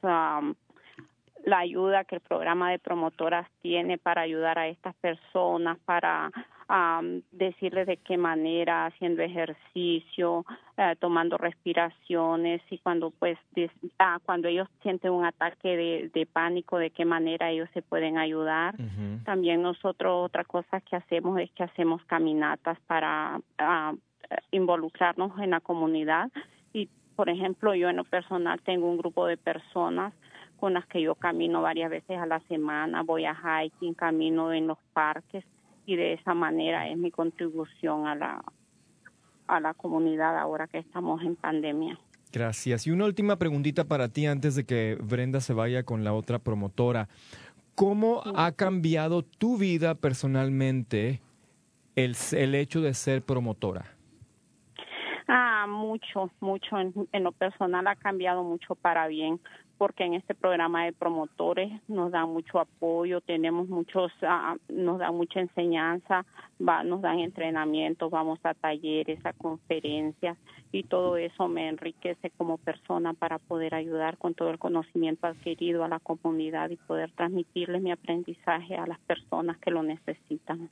[1.45, 6.31] la ayuda que el programa de promotoras tiene para ayudar a estas personas, para
[7.31, 10.43] decirles de qué manera, haciendo ejercicio,
[10.77, 13.37] eh, tomando respiraciones y cuando pues
[13.99, 18.73] ah, cuando ellos sienten un ataque de, pánico, de qué manera ellos se pueden ayudar.
[19.25, 23.93] También nosotros otra cosa que hacemos es que hacemos caminatas para ah,
[24.49, 26.31] involucrarnos en la comunidad
[26.73, 30.13] y por ejemplo yo en lo personal tengo un grupo de personas
[30.59, 34.67] con las que yo camino varias veces a la semana, voy a hiking, camino en
[34.67, 35.43] los parques
[35.85, 38.43] y de esa manera es mi contribución a la,
[39.47, 41.99] a la comunidad ahora que estamos en pandemia.
[42.31, 42.87] Gracias.
[42.87, 46.39] Y una última preguntita para ti antes de que Brenda se vaya con la otra
[46.39, 47.07] promotora.
[47.75, 51.21] ¿Cómo ha cambiado tu vida personalmente
[51.95, 53.85] el, el hecho de ser promotora?
[55.27, 56.77] Ah, mucho, mucho.
[56.77, 59.39] en, lo personal ha cambiado mucho para bien
[59.77, 65.15] porque en este programa de promotores nos dan mucho apoyo, tenemos muchos, ah, nos dan
[65.15, 66.25] mucha enseñanza,
[66.59, 70.37] nos dan entrenamientos, vamos a talleres, a conferencias
[70.71, 75.83] y todo eso me enriquece como persona para poder ayudar con todo el conocimiento adquirido
[75.83, 80.69] a la comunidad y poder transmitirles mi aprendizaje a las personas que lo necesitan.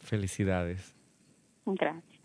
[0.00, 0.94] Felicidades.
[1.64, 2.15] Gracias.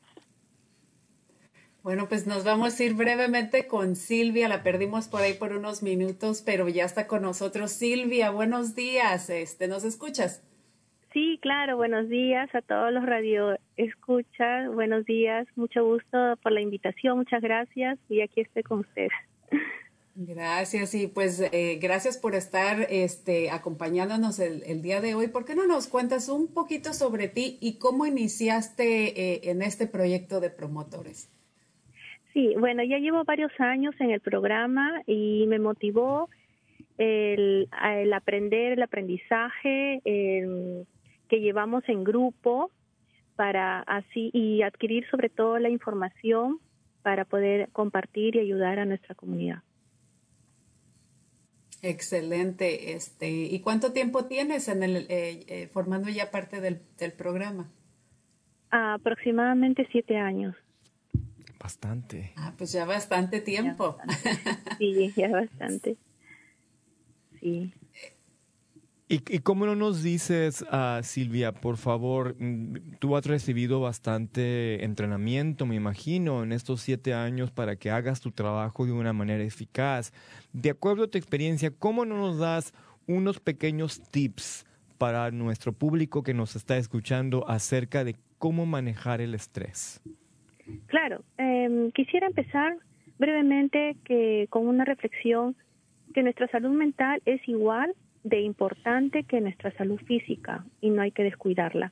[1.83, 4.47] Bueno, pues nos vamos a ir brevemente con Silvia.
[4.47, 7.71] La perdimos por ahí por unos minutos, pero ya está con nosotros.
[7.71, 9.31] Silvia, buenos días.
[9.31, 10.43] Este, ¿Nos escuchas?
[11.11, 11.77] Sí, claro.
[11.77, 14.71] Buenos días a todos los radio escuchas.
[14.71, 15.47] Buenos días.
[15.55, 17.17] Mucho gusto por la invitación.
[17.17, 17.97] Muchas gracias.
[18.09, 19.11] Y aquí estoy con ustedes.
[20.13, 25.29] Gracias y pues eh, gracias por estar este, acompañándonos el, día de hoy.
[25.29, 29.87] ¿Por qué no nos cuentas un poquito sobre ti y cómo iniciaste eh, en este
[29.87, 31.29] proyecto de promotores?
[32.33, 36.29] Sí, bueno, ya llevo varios años en el programa y me motivó
[36.97, 37.67] el,
[38.13, 42.71] aprender, el aprendizaje que llevamos en grupo
[43.35, 46.59] para así y adquirir sobre todo la información
[47.01, 49.63] para poder compartir y ayudar a nuestra comunidad.
[51.81, 52.93] Excelente.
[52.93, 57.71] Este, ¿y cuánto tiempo tienes en el eh, eh, formando ya parte del, del programa?
[58.71, 60.55] aproximadamente siete años.
[61.61, 62.33] Bastante.
[62.37, 63.97] Ah, pues ya bastante tiempo.
[64.79, 65.95] Sí, ya bastante.
[67.39, 67.71] Sí.
[69.07, 74.83] ¿Y, y cómo no nos dices, ah, Silvia, por favor, mm, tú has recibido bastante
[74.83, 79.43] entrenamiento, me imagino, en estos siete años para que hagas tu trabajo de una manera
[79.43, 80.13] eficaz.
[80.53, 82.73] De acuerdo a tu experiencia, ¿cómo no nos das
[83.05, 84.65] unos pequeños tips
[84.97, 90.01] para nuestro público que nos está escuchando acerca de cómo manejar el estrés?
[90.87, 92.75] Claro, em, quisiera empezar
[93.17, 95.55] brevemente que con una reflexión
[96.13, 97.93] que nuestra salud mental es igual
[98.23, 101.91] de importante que nuestra salud física y no hay que descuidarla.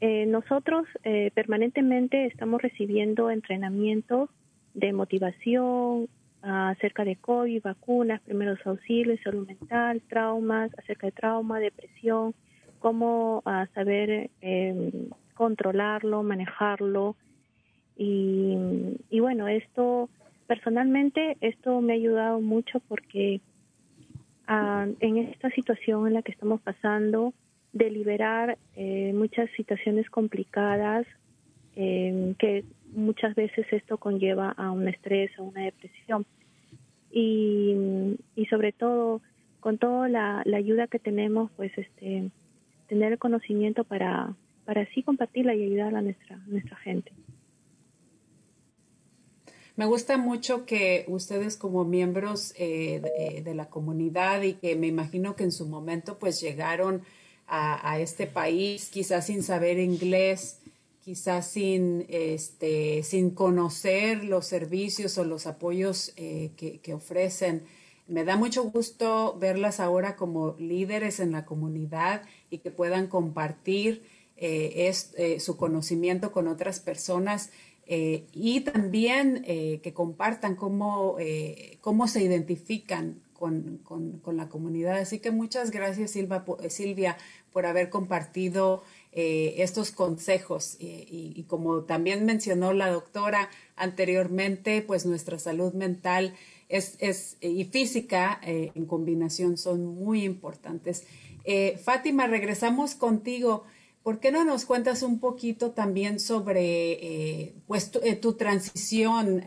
[0.00, 4.28] Eh, nosotros eh, permanentemente estamos recibiendo entrenamientos
[4.74, 6.08] de motivación
[6.42, 12.34] acerca de COVID, vacunas, primeros auxilios, salud mental, traumas, acerca de trauma, depresión,
[12.78, 17.16] cómo ah, saber em, controlarlo, manejarlo,
[17.96, 20.08] y, bueno, esto
[20.46, 23.40] personalmente, esto me ha ayudado mucho porque
[24.46, 27.32] ah, en esta situación en la que estamos pasando,
[27.72, 31.06] de liberar eh, muchas situaciones complicadas,
[31.74, 36.24] eh, que muchas veces esto conlleva a un estrés, a una depresión.
[37.10, 39.20] Y, y sobre todo,
[39.60, 42.30] con toda la, la, ayuda que tenemos, pues este
[42.88, 44.34] tener el conocimiento para,
[44.64, 47.12] para así compartirla y ayudar a nuestra, nuestra gente.
[49.76, 54.86] Me gusta mucho que ustedes como miembros eh, eh, de, la comunidad y que me
[54.86, 57.02] imagino que en su momento pues llegaron
[57.46, 60.58] a, este país quizás sin saber inglés,
[61.04, 67.62] quizás sin, este, sin conocer los servicios o los apoyos eh, que, ofrecen.
[68.08, 74.02] Me da mucho gusto verlas ahora como líderes en la comunidad y que puedan compartir
[75.38, 77.50] su conocimiento con otras personas.
[77.88, 84.98] Eh, y también eh, que compartan cómo, eh, cómo se identifican con, con, la comunidad.
[84.98, 87.16] Así que muchas gracias Silva, Silvia
[87.52, 88.82] por haber compartido
[89.12, 96.34] estos consejos y, y, como también mencionó la doctora anteriormente, pues nuestra salud mental
[96.68, 101.06] es, es y física en combinación son muy importantes.
[101.82, 103.64] Fátima, regresamos contigo.
[104.06, 109.42] ¿Por qué no nos cuentas un poquito también sobre eh, pues, tu, eh, transición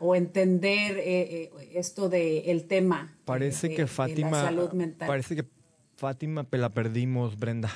[0.00, 3.16] o entender eh, esto del tema?
[3.24, 5.08] Parece que Fátima, salud mental.
[5.08, 5.46] parece que
[5.94, 7.70] Fátima la perdimos, Brenda.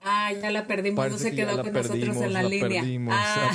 [0.00, 2.80] Ah, ya la perdimos, no se quedó con nosotros en la, línea.
[2.80, 3.50] Perdimos, ah,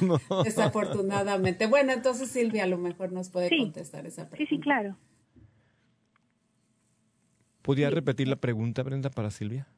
[0.44, 1.66] desafortunadamente.
[1.66, 4.48] Bueno, entonces Silvia a lo mejor nos puede contestar esa pregunta.
[4.48, 4.96] Sí, sí, claro.
[7.60, 9.68] ¿Podría repetir la pregunta, Brenda, para Silvia?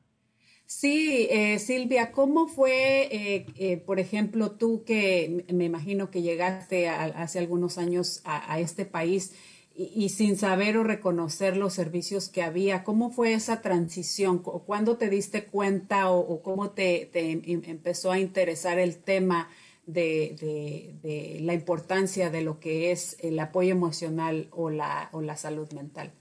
[0.71, 6.89] Sí, eh, Silvia, ¿cómo fue, eh, eh, por ejemplo, tú que me imagino que llegaste
[6.89, 9.35] hace algunos años a, este país
[9.75, 14.39] y, sin saber o reconocer los servicios que había, ¿cómo fue esa transición?
[14.39, 19.49] ¿Cuándo te diste cuenta o, cómo te, em, empezó a interesar el tema
[19.87, 25.73] de, la importancia de lo que es el apoyo emocional o la, o la salud
[25.73, 26.13] mental?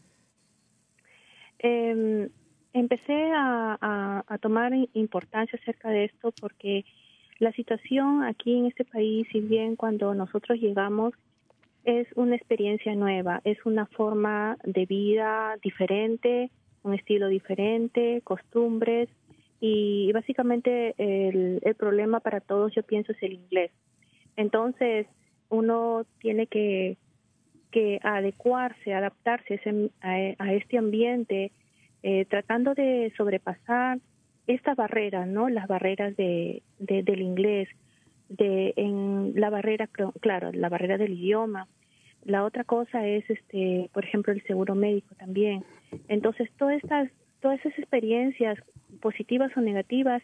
[2.73, 6.85] Em, empecé a, tomar importancia acerca de esto porque
[7.39, 11.13] la situación aquí en este país, si bien cuando nosotros llegamos
[11.83, 16.51] es una experiencia nueva, es una forma de vida diferente,
[16.83, 19.09] un estilo diferente, costumbres
[19.59, 23.71] y básicamente el, problema para todos yo pienso es el inglés.
[24.35, 25.07] Entonces
[25.49, 26.97] uno tiene que,
[28.03, 29.59] adecuarse, adaptarse
[30.01, 30.09] a,
[30.43, 31.51] a este ambiente
[32.03, 33.99] eh, tratando de sobrepasar
[34.47, 35.49] esta barrera, ¿no?
[35.49, 37.67] Las barreras de, del inglés,
[38.29, 39.87] de en la barrera,
[40.21, 41.67] claro, la barrera del idioma.
[42.25, 45.63] La otra cosa es, este, por ejemplo, el seguro médico también.
[46.07, 47.09] Entonces, todas estas,
[47.41, 48.57] todas esas experiencias
[49.01, 50.21] positivas o negativas,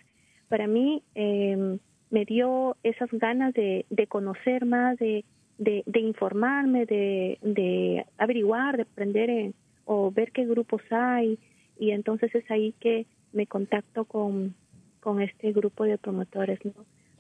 [0.50, 1.78] para mí eh,
[2.10, 5.24] me dio esas ganas de, de conocer más, de,
[5.58, 9.54] de, informarme, de, de averiguar, de aprender
[9.86, 11.38] o ver qué grupos hay,
[11.78, 14.56] y entonces es ahí que me contacto con,
[15.00, 16.74] con este grupo de promotores, ¿no?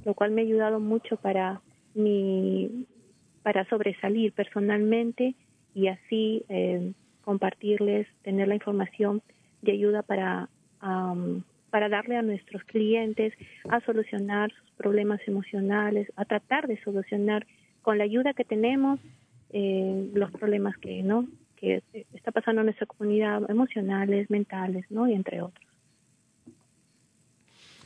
[0.05, 1.61] lo cual me ha ayudado mucho para
[1.93, 2.85] mi
[3.43, 5.35] para sobresalir personalmente
[5.75, 9.21] y así eh, compartirles, tener la información
[9.61, 10.49] de ayuda para
[11.71, 13.33] para darle a nuestros clientes
[13.69, 17.47] a solucionar sus problemas emocionales, a tratar de solucionar
[17.81, 18.99] con la ayuda que tenemos
[19.49, 21.83] eh, los problemas que no que
[22.13, 25.07] está pasando en nuestra comunidad, emocionales, mentales, ¿no?
[25.07, 25.65] Y entre otros.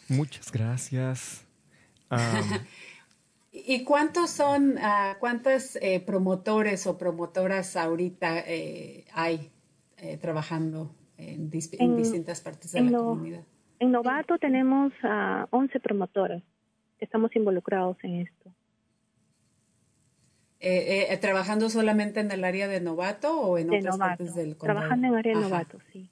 [0.09, 1.45] Muchas gracias.
[3.51, 9.51] ¿Y cuántos son, uh, cuántos eh, promotores o promotoras ahorita eh, hay
[9.97, 13.43] eh, trabajando en, dis en, distintas partes de la no, comunidad?
[13.79, 16.43] En Novato tenemos uh, 11 promotoras
[16.97, 18.51] que estamos involucrados en esto.
[20.61, 24.17] Eh, ¿Trabajando solamente en el área de Novato o en de otras novato.
[24.17, 24.79] partes del condado?
[24.79, 25.41] Trabajando en área de.
[25.41, 26.09] Novato, sí.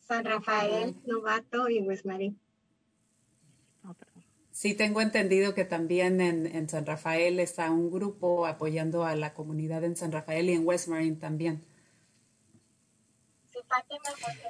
[0.00, 2.38] San Rafael, Novato y West Marín.
[3.86, 3.94] Oh,
[4.50, 9.34] sí, tengo entendido que también en, en, San Rafael está un grupo apoyando a la
[9.34, 11.64] comunidad en San Rafael y en West Marine también.
[13.50, 14.00] Sí, Fátima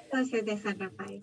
[0.04, 1.22] entonces de San Rafael.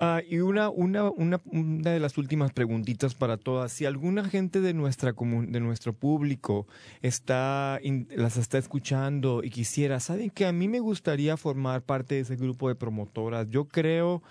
[0.00, 3.72] Uh, y una, una, una, una, de las últimas preguntitas para todas.
[3.72, 6.66] Si alguna gente de, nuestra de nuestro público
[7.02, 7.80] está,
[8.10, 12.36] las está escuchando y quisiera, saben que a mí me gustaría formar parte de ese
[12.36, 13.48] grupo de promotoras.
[13.50, 14.22] Yo creo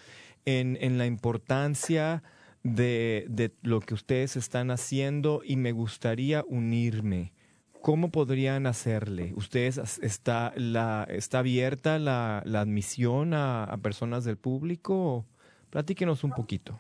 [0.46, 2.24] en, en la importancia
[2.64, 7.34] de, de lo que ustedes están haciendo y me gustaría unirme.
[7.82, 9.34] ¿Cómo podrían hacerle?
[9.36, 15.28] ¿Ustedes está, la, está abierta la, admisión a personas del público?
[15.76, 16.80] Platíquenos un poquito.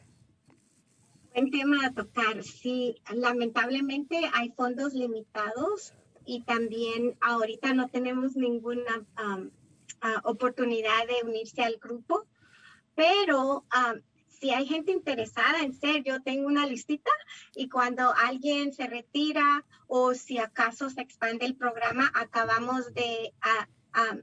[1.33, 2.41] Buen tema a tocar.
[2.45, 5.93] Sí, lamentablemente hay fondos limitados
[6.25, 9.49] y también ahorita no tenemos ninguna um,
[10.23, 12.25] oportunidad de unirse al grupo,
[12.95, 17.11] pero um, si hay gente interesada en ser, yo tengo una listita
[17.53, 24.21] y cuando alguien se retira o si acaso se expande el programa, acabamos de uh,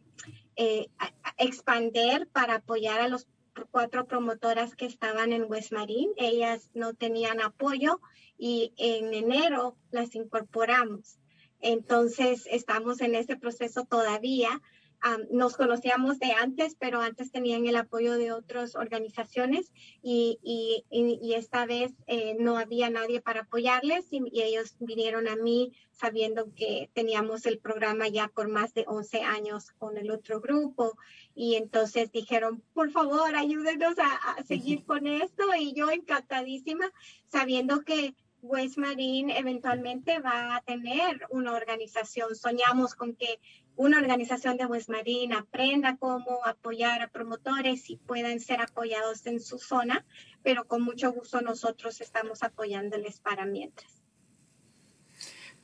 [1.36, 3.26] expander para apoyar a los
[3.70, 6.12] cuatro promotoras que estaban en West Marine.
[6.16, 8.00] Ellas no tenían apoyo
[8.38, 11.18] y en enero las incorporamos.
[11.60, 14.60] Entonces, estamos en ese proceso todavía.
[15.04, 20.84] Um, nos conocíamos de antes, pero antes tenían el apoyo de otras organizaciones y, y,
[21.20, 25.72] y esta vez eh, no había nadie para apoyarles y, y, ellos vinieron a mí
[25.90, 30.96] sabiendo que teníamos el programa ya por más de 11 años con el otro grupo
[31.34, 36.92] y entonces dijeron, por favor, ayúdenos a, a seguir con esto y yo encantadísima
[37.26, 42.34] sabiendo que West Marine eventualmente va a tener una organización.
[42.34, 43.38] Soñamos con que
[43.76, 49.40] una organización de West Marine aprenda cómo apoyar a promotores y puedan ser apoyados en
[49.40, 50.04] su zona,
[50.42, 54.02] pero con mucho gusto nosotros estamos apoyándoles para mientras.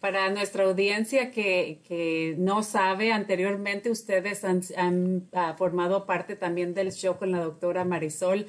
[0.01, 6.73] Para nuestra audiencia que, que no sabe, anteriormente ustedes han, han uh, formado parte también
[6.73, 8.47] del show con la doctora Marisol.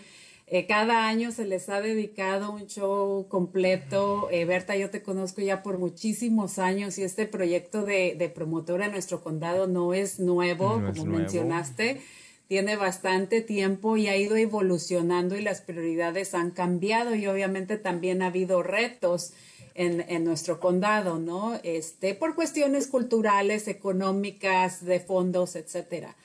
[0.52, 4.30] Eh, cada año se les ha dedicado un show completo.
[4.32, 8.88] Eh, Berta, yo te conozco ya por muchísimos años y este proyecto de, de promotora
[8.88, 11.20] en nuestro condado no es nuevo, No como es nuevo.
[11.20, 12.02] mencionaste.
[12.48, 18.24] Tiene bastante tiempo y ha ido evolucionando y las prioridades han cambiado y obviamente también
[18.24, 19.34] ha habido retos
[19.76, 21.60] en, en nuestro condado, ¿no?
[21.62, 26.16] Este, por cuestiones culturales, económicas, de fondos, etcétera.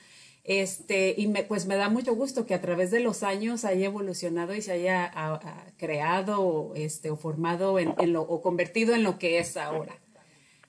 [0.47, 3.87] Este, y me, pues me da mucho gusto que a través de los años haya
[3.87, 8.93] evolucionado y se haya a, a, creado este, o formado en, en lo, o convertido
[8.93, 9.99] en lo que es ahora.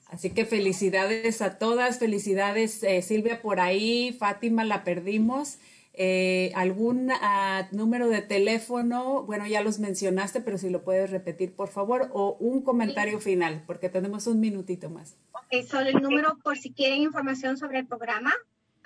[0.07, 5.59] Así que felicidades a todas, felicidades eh, Silvia por ahí, Fátima la perdimos.
[5.93, 9.23] Eh, ¿Algún uh, número de teléfono?
[9.23, 13.31] Bueno, ya los mencionaste, pero si lo puedes repetir, por favor, o un comentario sí.
[13.31, 15.17] final, porque tenemos un minutito más.
[15.33, 18.31] Ok, solo el número por si quieren información sobre el programa.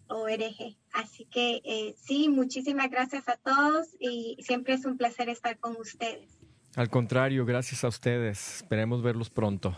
[0.08, 0.78] ORG.
[0.92, 5.76] Así que eh, sí, muchísimas gracias a todos y siempre es un placer estar con
[5.78, 6.43] ustedes.
[6.76, 8.58] Al contrario, gracias a ustedes.
[8.58, 9.78] Esperemos verlos pronto.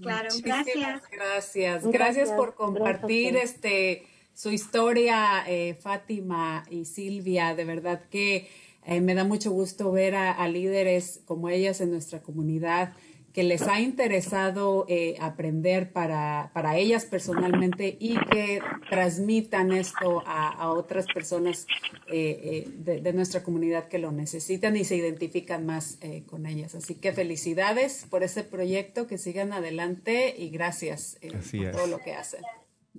[0.00, 1.10] Claro, Muchísimas gracias.
[1.10, 1.86] gracias.
[1.86, 3.54] Gracias por compartir Gracias.
[3.54, 7.54] este su historia, eh, Fátima y Silvia.
[7.54, 8.48] De verdad que
[8.84, 12.92] eh, me da mucho gusto ver a, a, líderes como ellas en nuestra comunidad
[13.36, 20.48] que les ha interesado eh, aprender para, para ellas personalmente y que transmitan esto a,
[20.48, 21.66] a otras personas
[22.10, 26.46] eh, eh, de, de, nuestra comunidad que lo necesitan y se identifican más eh, con
[26.46, 26.74] ellas.
[26.74, 31.98] Así que felicidades por ese proyecto, que sigan adelante y gracias eh, por todo lo
[31.98, 32.40] que hacen.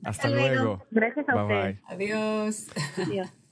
[0.04, 0.54] Hasta Hasta luego.
[0.54, 0.86] luego.
[0.92, 1.56] Gracias a Bye usted.
[1.56, 1.82] bye.
[1.88, 2.68] Adiós.
[2.96, 3.28] Adiós.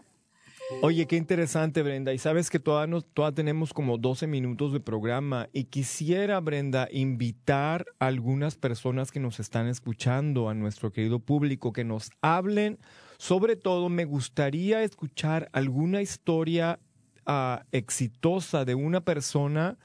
[0.82, 2.11] Oye, qué interesante, Brenda.
[2.13, 5.47] Y sabes que todavía, nos, todavía tenemos como 12 minutos de programa.
[5.53, 11.72] Y quisiera, Brenda, invitar a algunas personas que nos están escuchando, a nuestro querido público,
[11.72, 12.80] que nos hablen.
[13.18, 16.80] Sobre todo, me gustaría escuchar alguna historia
[17.28, 19.78] ah, exitosa de una persona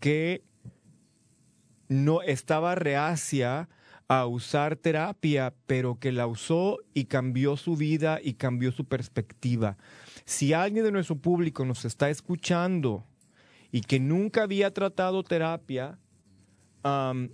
[0.00, 0.42] que
[1.88, 3.68] no estaba reacia
[4.08, 9.76] a usar terapia, pero que la usó y cambió su vida y cambió su perspectiva.
[10.26, 13.04] Si alguien de nuestro público nos está escuchando
[13.72, 15.98] y que nunca había tratado terapia,
[16.82, 17.30] am,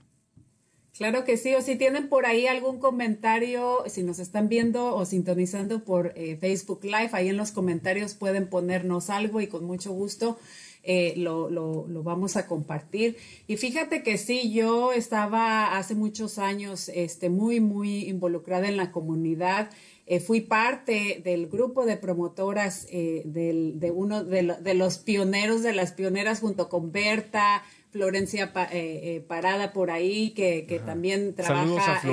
[0.96, 5.06] Claro que sí, o si tienen por ahí algún comentario, si nos están viendo o
[5.06, 9.92] sintonizando por eh, Facebook Live, ahí en los comentarios pueden ponernos algo y con mucho
[9.92, 10.38] gusto
[10.82, 13.16] eh, lo, lo, lo vamos a compartir.
[13.46, 18.92] Y fíjate que sí, yo estaba hace muchos años este, muy, muy involucrada en la
[18.92, 19.70] comunidad.
[20.04, 25.72] Eh, fui parte del grupo de promotoras del, de uno de, de los pioneros, de
[25.72, 27.62] las pioneras junto con Berta,
[27.92, 31.64] Florencia Pa- eh, eh, Parada por ahí, que, que también trabaja
[31.98, 32.06] eh,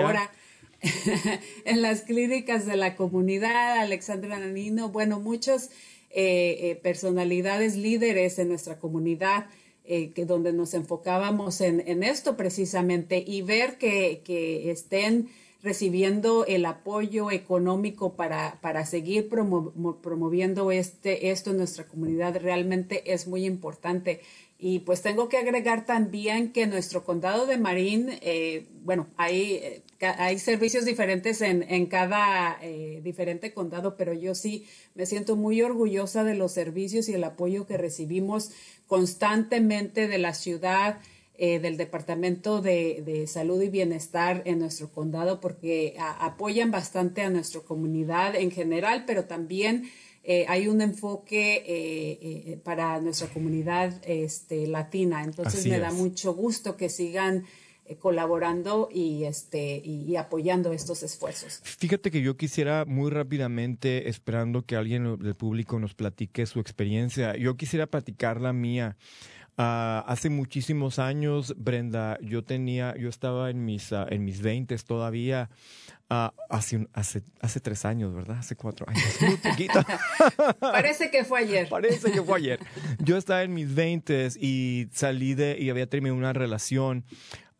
[0.00, 0.30] ahora
[1.64, 5.70] en las clínicas de la comunidad, Alexandra Nanino, bueno, muchos
[6.10, 9.46] eh, personalidades líderes en nuestra comunidad,
[9.84, 15.28] eh, que donde nos enfocábamos en, en esto precisamente y ver que, que estén
[15.62, 22.36] recibiendo el apoyo económico para, para seguir promo- mo- promoviendo este, esto en nuestra comunidad
[22.40, 24.20] realmente es muy importante.
[24.58, 29.82] Y pues tengo que agregar también que nuestro condado de Marín, eh, bueno, hay, eh,
[30.00, 35.60] hay servicios diferentes en, en cada eh, diferente condado, pero yo sí me siento muy
[35.60, 38.50] orgullosa de los servicios y el apoyo que recibimos
[38.86, 41.00] constantemente de la ciudad,
[41.38, 47.28] eh, del Departamento de, de Salud y Bienestar en nuestro condado, porque apoyan bastante a
[47.28, 49.90] nuestra comunidad en general, pero también
[50.28, 55.22] eh, hay un enfoque eh, eh, para nuestra comunidad este, latina.
[55.22, 57.44] Entonces Así me da mucho gusto que sigan
[58.00, 61.60] colaborando y, este, y, y apoyando estos esfuerzos.
[61.62, 67.36] Fíjate que yo quisiera muy rápidamente, esperando que alguien del público nos platique su experiencia,
[67.36, 68.96] yo quisiera platicar la mía.
[69.58, 74.76] Ah, hace muchísimos años, Brenda, yo tenía, yo estaba en mis, ah, en mis 20
[74.78, 75.48] todavía,
[76.10, 78.36] ah, hace, un- hace, hace tres años, ¿verdad?
[78.38, 79.80] Hace cuatro años, muy poquito.
[80.60, 81.68] Parece que fue ayer.
[81.70, 82.60] Parece que fue ayer.
[82.98, 87.04] Yo estaba en mis 20 y salí de y había terminado una relación.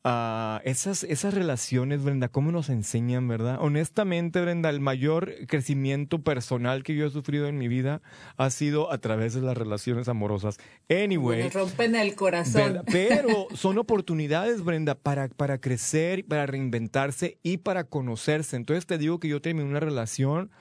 [0.08, 3.58] Ah, esas, esas relaciones, Brenda, ¿cómo nos enseñan, verdad?
[3.60, 8.02] Honestamente, Brenda, el mayor crecimiento personal que yo he sufrido en mi vida
[8.36, 10.58] ha sido a través de las relaciones amorosas.
[10.88, 11.42] Anyway.
[11.42, 12.74] Nos rompen el corazón.
[12.74, 12.84] ¿verdad?
[12.86, 18.54] Pero son oportunidades, Brenda, para, para crecer, para reinventarse y para conocerse.
[18.54, 20.52] Entonces te digo que yo terminé una relación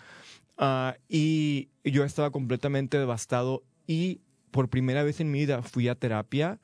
[0.57, 5.93] ah, y yo estaba completamente devastado y por primera vez en mi vida fui a
[5.93, 6.59] terapia.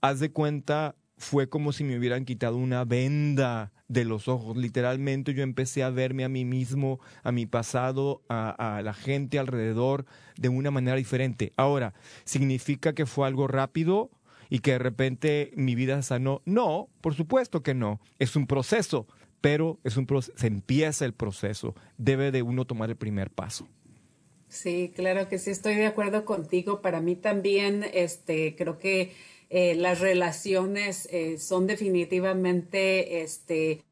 [0.00, 4.56] Haz de cuenta, fue como si me hubieran quitado una venda de los ojos.
[4.56, 10.06] Literalmente yo empecé a verme a mí mismo, a mi pasado, a, la gente alrededor
[10.36, 11.52] de una manera diferente.
[11.56, 11.94] Ahora,
[12.24, 14.10] ¿significa que fue algo rápido
[14.50, 16.42] y que de repente mi vida sanó?
[16.44, 18.00] No, por supuesto que no.
[18.18, 19.06] Es un proceso,
[19.40, 20.06] pero es un
[20.36, 21.74] se empieza el proceso.
[21.96, 23.68] Debe de uno tomar el primer paso.
[24.48, 26.80] Sí, claro que sí, estoy de acuerdo contigo.
[26.80, 29.12] Para mí también, este, creo que
[29.56, 33.84] eh, las relaciones eh, son definitivamente, este,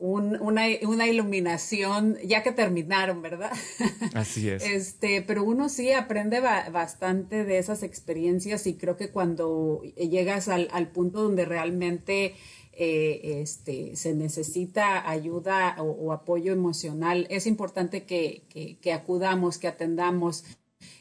[0.00, 3.52] un- una, una iluminación, ya que terminaron, ¿verdad?
[4.14, 4.62] Así es.
[4.64, 10.48] Este, pero uno sí aprende ba- bastante de esas experiencias y creo que cuando llegas
[10.48, 12.34] al, al punto donde realmente
[12.72, 19.58] eh, este, se necesita ayuda o, o apoyo emocional, es importante que, que- que acudamos,
[19.58, 20.44] que atendamos.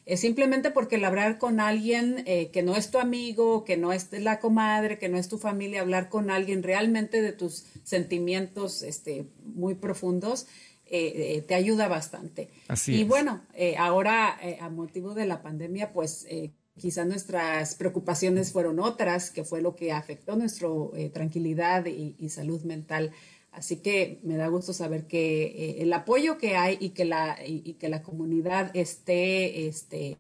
[0.06, 3.92] Es simplemente porque el hablar con alguien eh, que no es tu amigo, que no
[3.94, 8.84] es la comadre, que no es tu familia, hablar con alguien realmente de tus sentimientos
[8.84, 10.48] este, muy profundos,
[10.90, 12.50] eh, eh, te ayuda bastante.
[12.70, 13.08] Así y es.
[13.08, 18.80] bueno, eh, ahora eh, a motivo de la pandemia, pues eh, quizás nuestras preocupaciones fueron
[18.80, 20.70] otras, que fue lo que afectó nuestra
[21.12, 23.12] tranquilidad y, y salud mental.
[23.58, 27.38] Así que me da gusto saber que eh, el apoyo que hay y que la,
[27.44, 30.18] y, y que la comunidad esté este,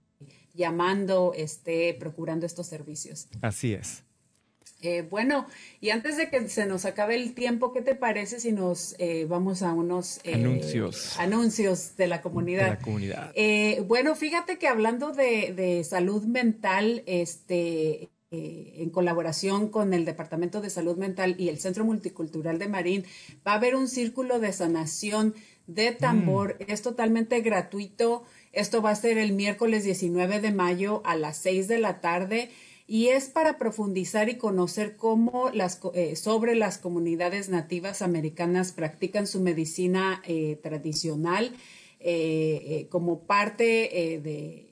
[0.55, 3.27] llamando, esté procurando estos servicios.
[3.41, 4.03] Así es.
[4.81, 5.47] Eh, bueno,
[5.81, 9.25] y antes de que se nos acabe el tiempo, ¿qué te parece si nos eh,
[9.27, 11.17] vamos a unos eh, Anuncios.
[11.19, 12.67] anuncios de la De comunidad?
[12.69, 13.33] la comunidad.
[13.87, 20.61] Bueno, fíjate que hablando de, de salud mental, este, eh, en colaboración con el Departamento
[20.61, 23.05] de Salud Mental y el Centro Multicultural de Marín,
[23.45, 25.33] va a haber un círculo de sanación
[25.67, 26.57] de tambor.
[26.67, 28.23] Es totalmente gratuito.
[28.53, 32.49] Esto va a ser el miércoles 19 de mayo a las 6 de la tarde
[32.87, 39.27] y es para profundizar y conocer cómo las, eh, sobre las comunidades nativas americanas practican
[39.27, 41.51] su medicina eh, tradicional
[41.99, 43.65] eh, como parte
[44.23, 44.66] de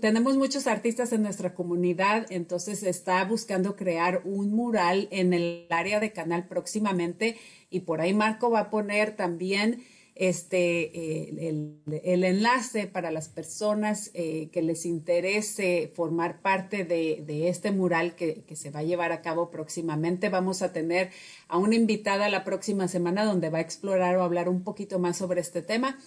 [0.00, 6.00] tenemos muchos artistas en nuestra comunidad, entonces está buscando crear un mural en el área
[6.00, 7.36] de canal próximamente
[7.68, 9.84] y por ahí Marco va a poner también
[10.18, 18.16] este, el, enlace para las personas eh, que les interese formar parte de, este mural
[18.16, 20.28] que, se va a llevar a cabo próximamente.
[20.28, 21.10] Vamos a tener
[21.46, 25.16] a una invitada la próxima semana donde va a explorar o hablar un poquito más
[25.16, 25.98] sobre este tema.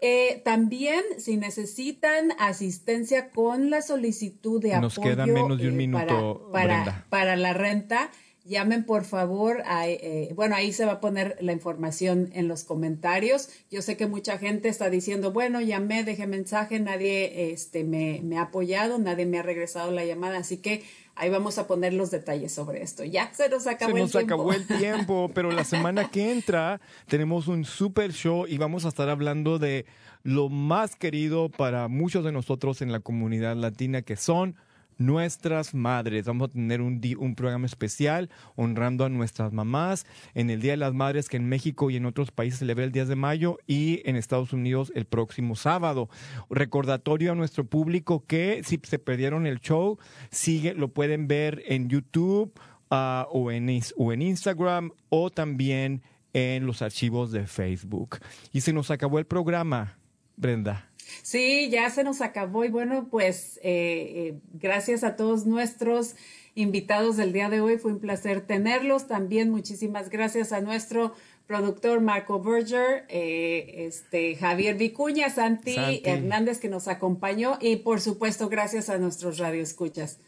[0.00, 5.76] Eh, también, si necesitan asistencia con la solicitud de Nos queda menos de un eh,
[5.76, 8.10] minuto, para, para, la renta,
[8.44, 9.62] llamen por favor.
[9.86, 13.48] Eh, bueno, ahí se va a poner la información en los comentarios.
[13.70, 18.38] Yo sé que mucha gente está diciendo, bueno, llamé, dejé mensaje, nadie este, me, me
[18.38, 20.84] ha apoyado, nadie me ha regresado la llamada, así que
[21.18, 23.04] Ahí vamos a poner los detalles sobre esto.
[23.04, 24.12] Ya se nos acabó el tiempo.
[24.12, 28.56] Se nos acabó el tiempo, pero la semana que entra tenemos un super show y
[28.56, 29.84] vamos a estar hablando de
[30.22, 34.54] lo más querido para muchos de nosotros en la comunidad latina, que son
[34.98, 36.26] nuestras madres.
[36.26, 40.76] Vamos a tener un, un programa especial honrando a nuestras mamás en el Día de
[40.76, 43.58] las Madres que en México y en otros países se celebra el 10 de mayo
[43.66, 46.08] y en Estados Unidos el próximo sábado.
[46.50, 49.98] Recordatorio a nuestro público que si se perdieron el show,
[50.30, 52.52] sigue, lo pueden ver en YouTube
[52.90, 58.18] uh, o, en, o en Instagram o también en los archivos de Facebook.
[58.52, 59.98] Y se nos acabó el programa,
[60.36, 60.87] Brenda.
[61.22, 66.14] Sí, ya se nos acabó y bueno, pues eh, eh, gracias a todos nuestros
[66.54, 69.06] invitados del día de hoy, fue un placer tenerlos.
[69.06, 71.14] También muchísimas gracias a nuestro
[71.46, 78.48] productor Marco Berger, eh, este, Javier Vicuña, Santi, Hernández que nos acompañó y por supuesto
[78.48, 80.18] gracias a nuestros radioescuchas.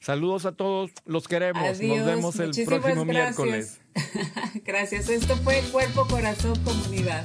[0.00, 1.62] Saludos a todos, los queremos.
[1.80, 3.80] Nos vemos el próximo miércoles.
[4.64, 5.08] gracias.
[5.08, 7.24] Esto fue Cuerpo, Corazón, Comunidad.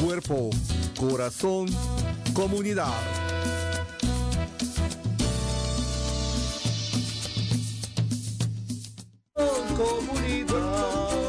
[0.00, 0.50] cuerpo,
[0.98, 1.68] corazón,
[2.32, 2.92] comunidad.
[9.76, 11.27] Comunidad,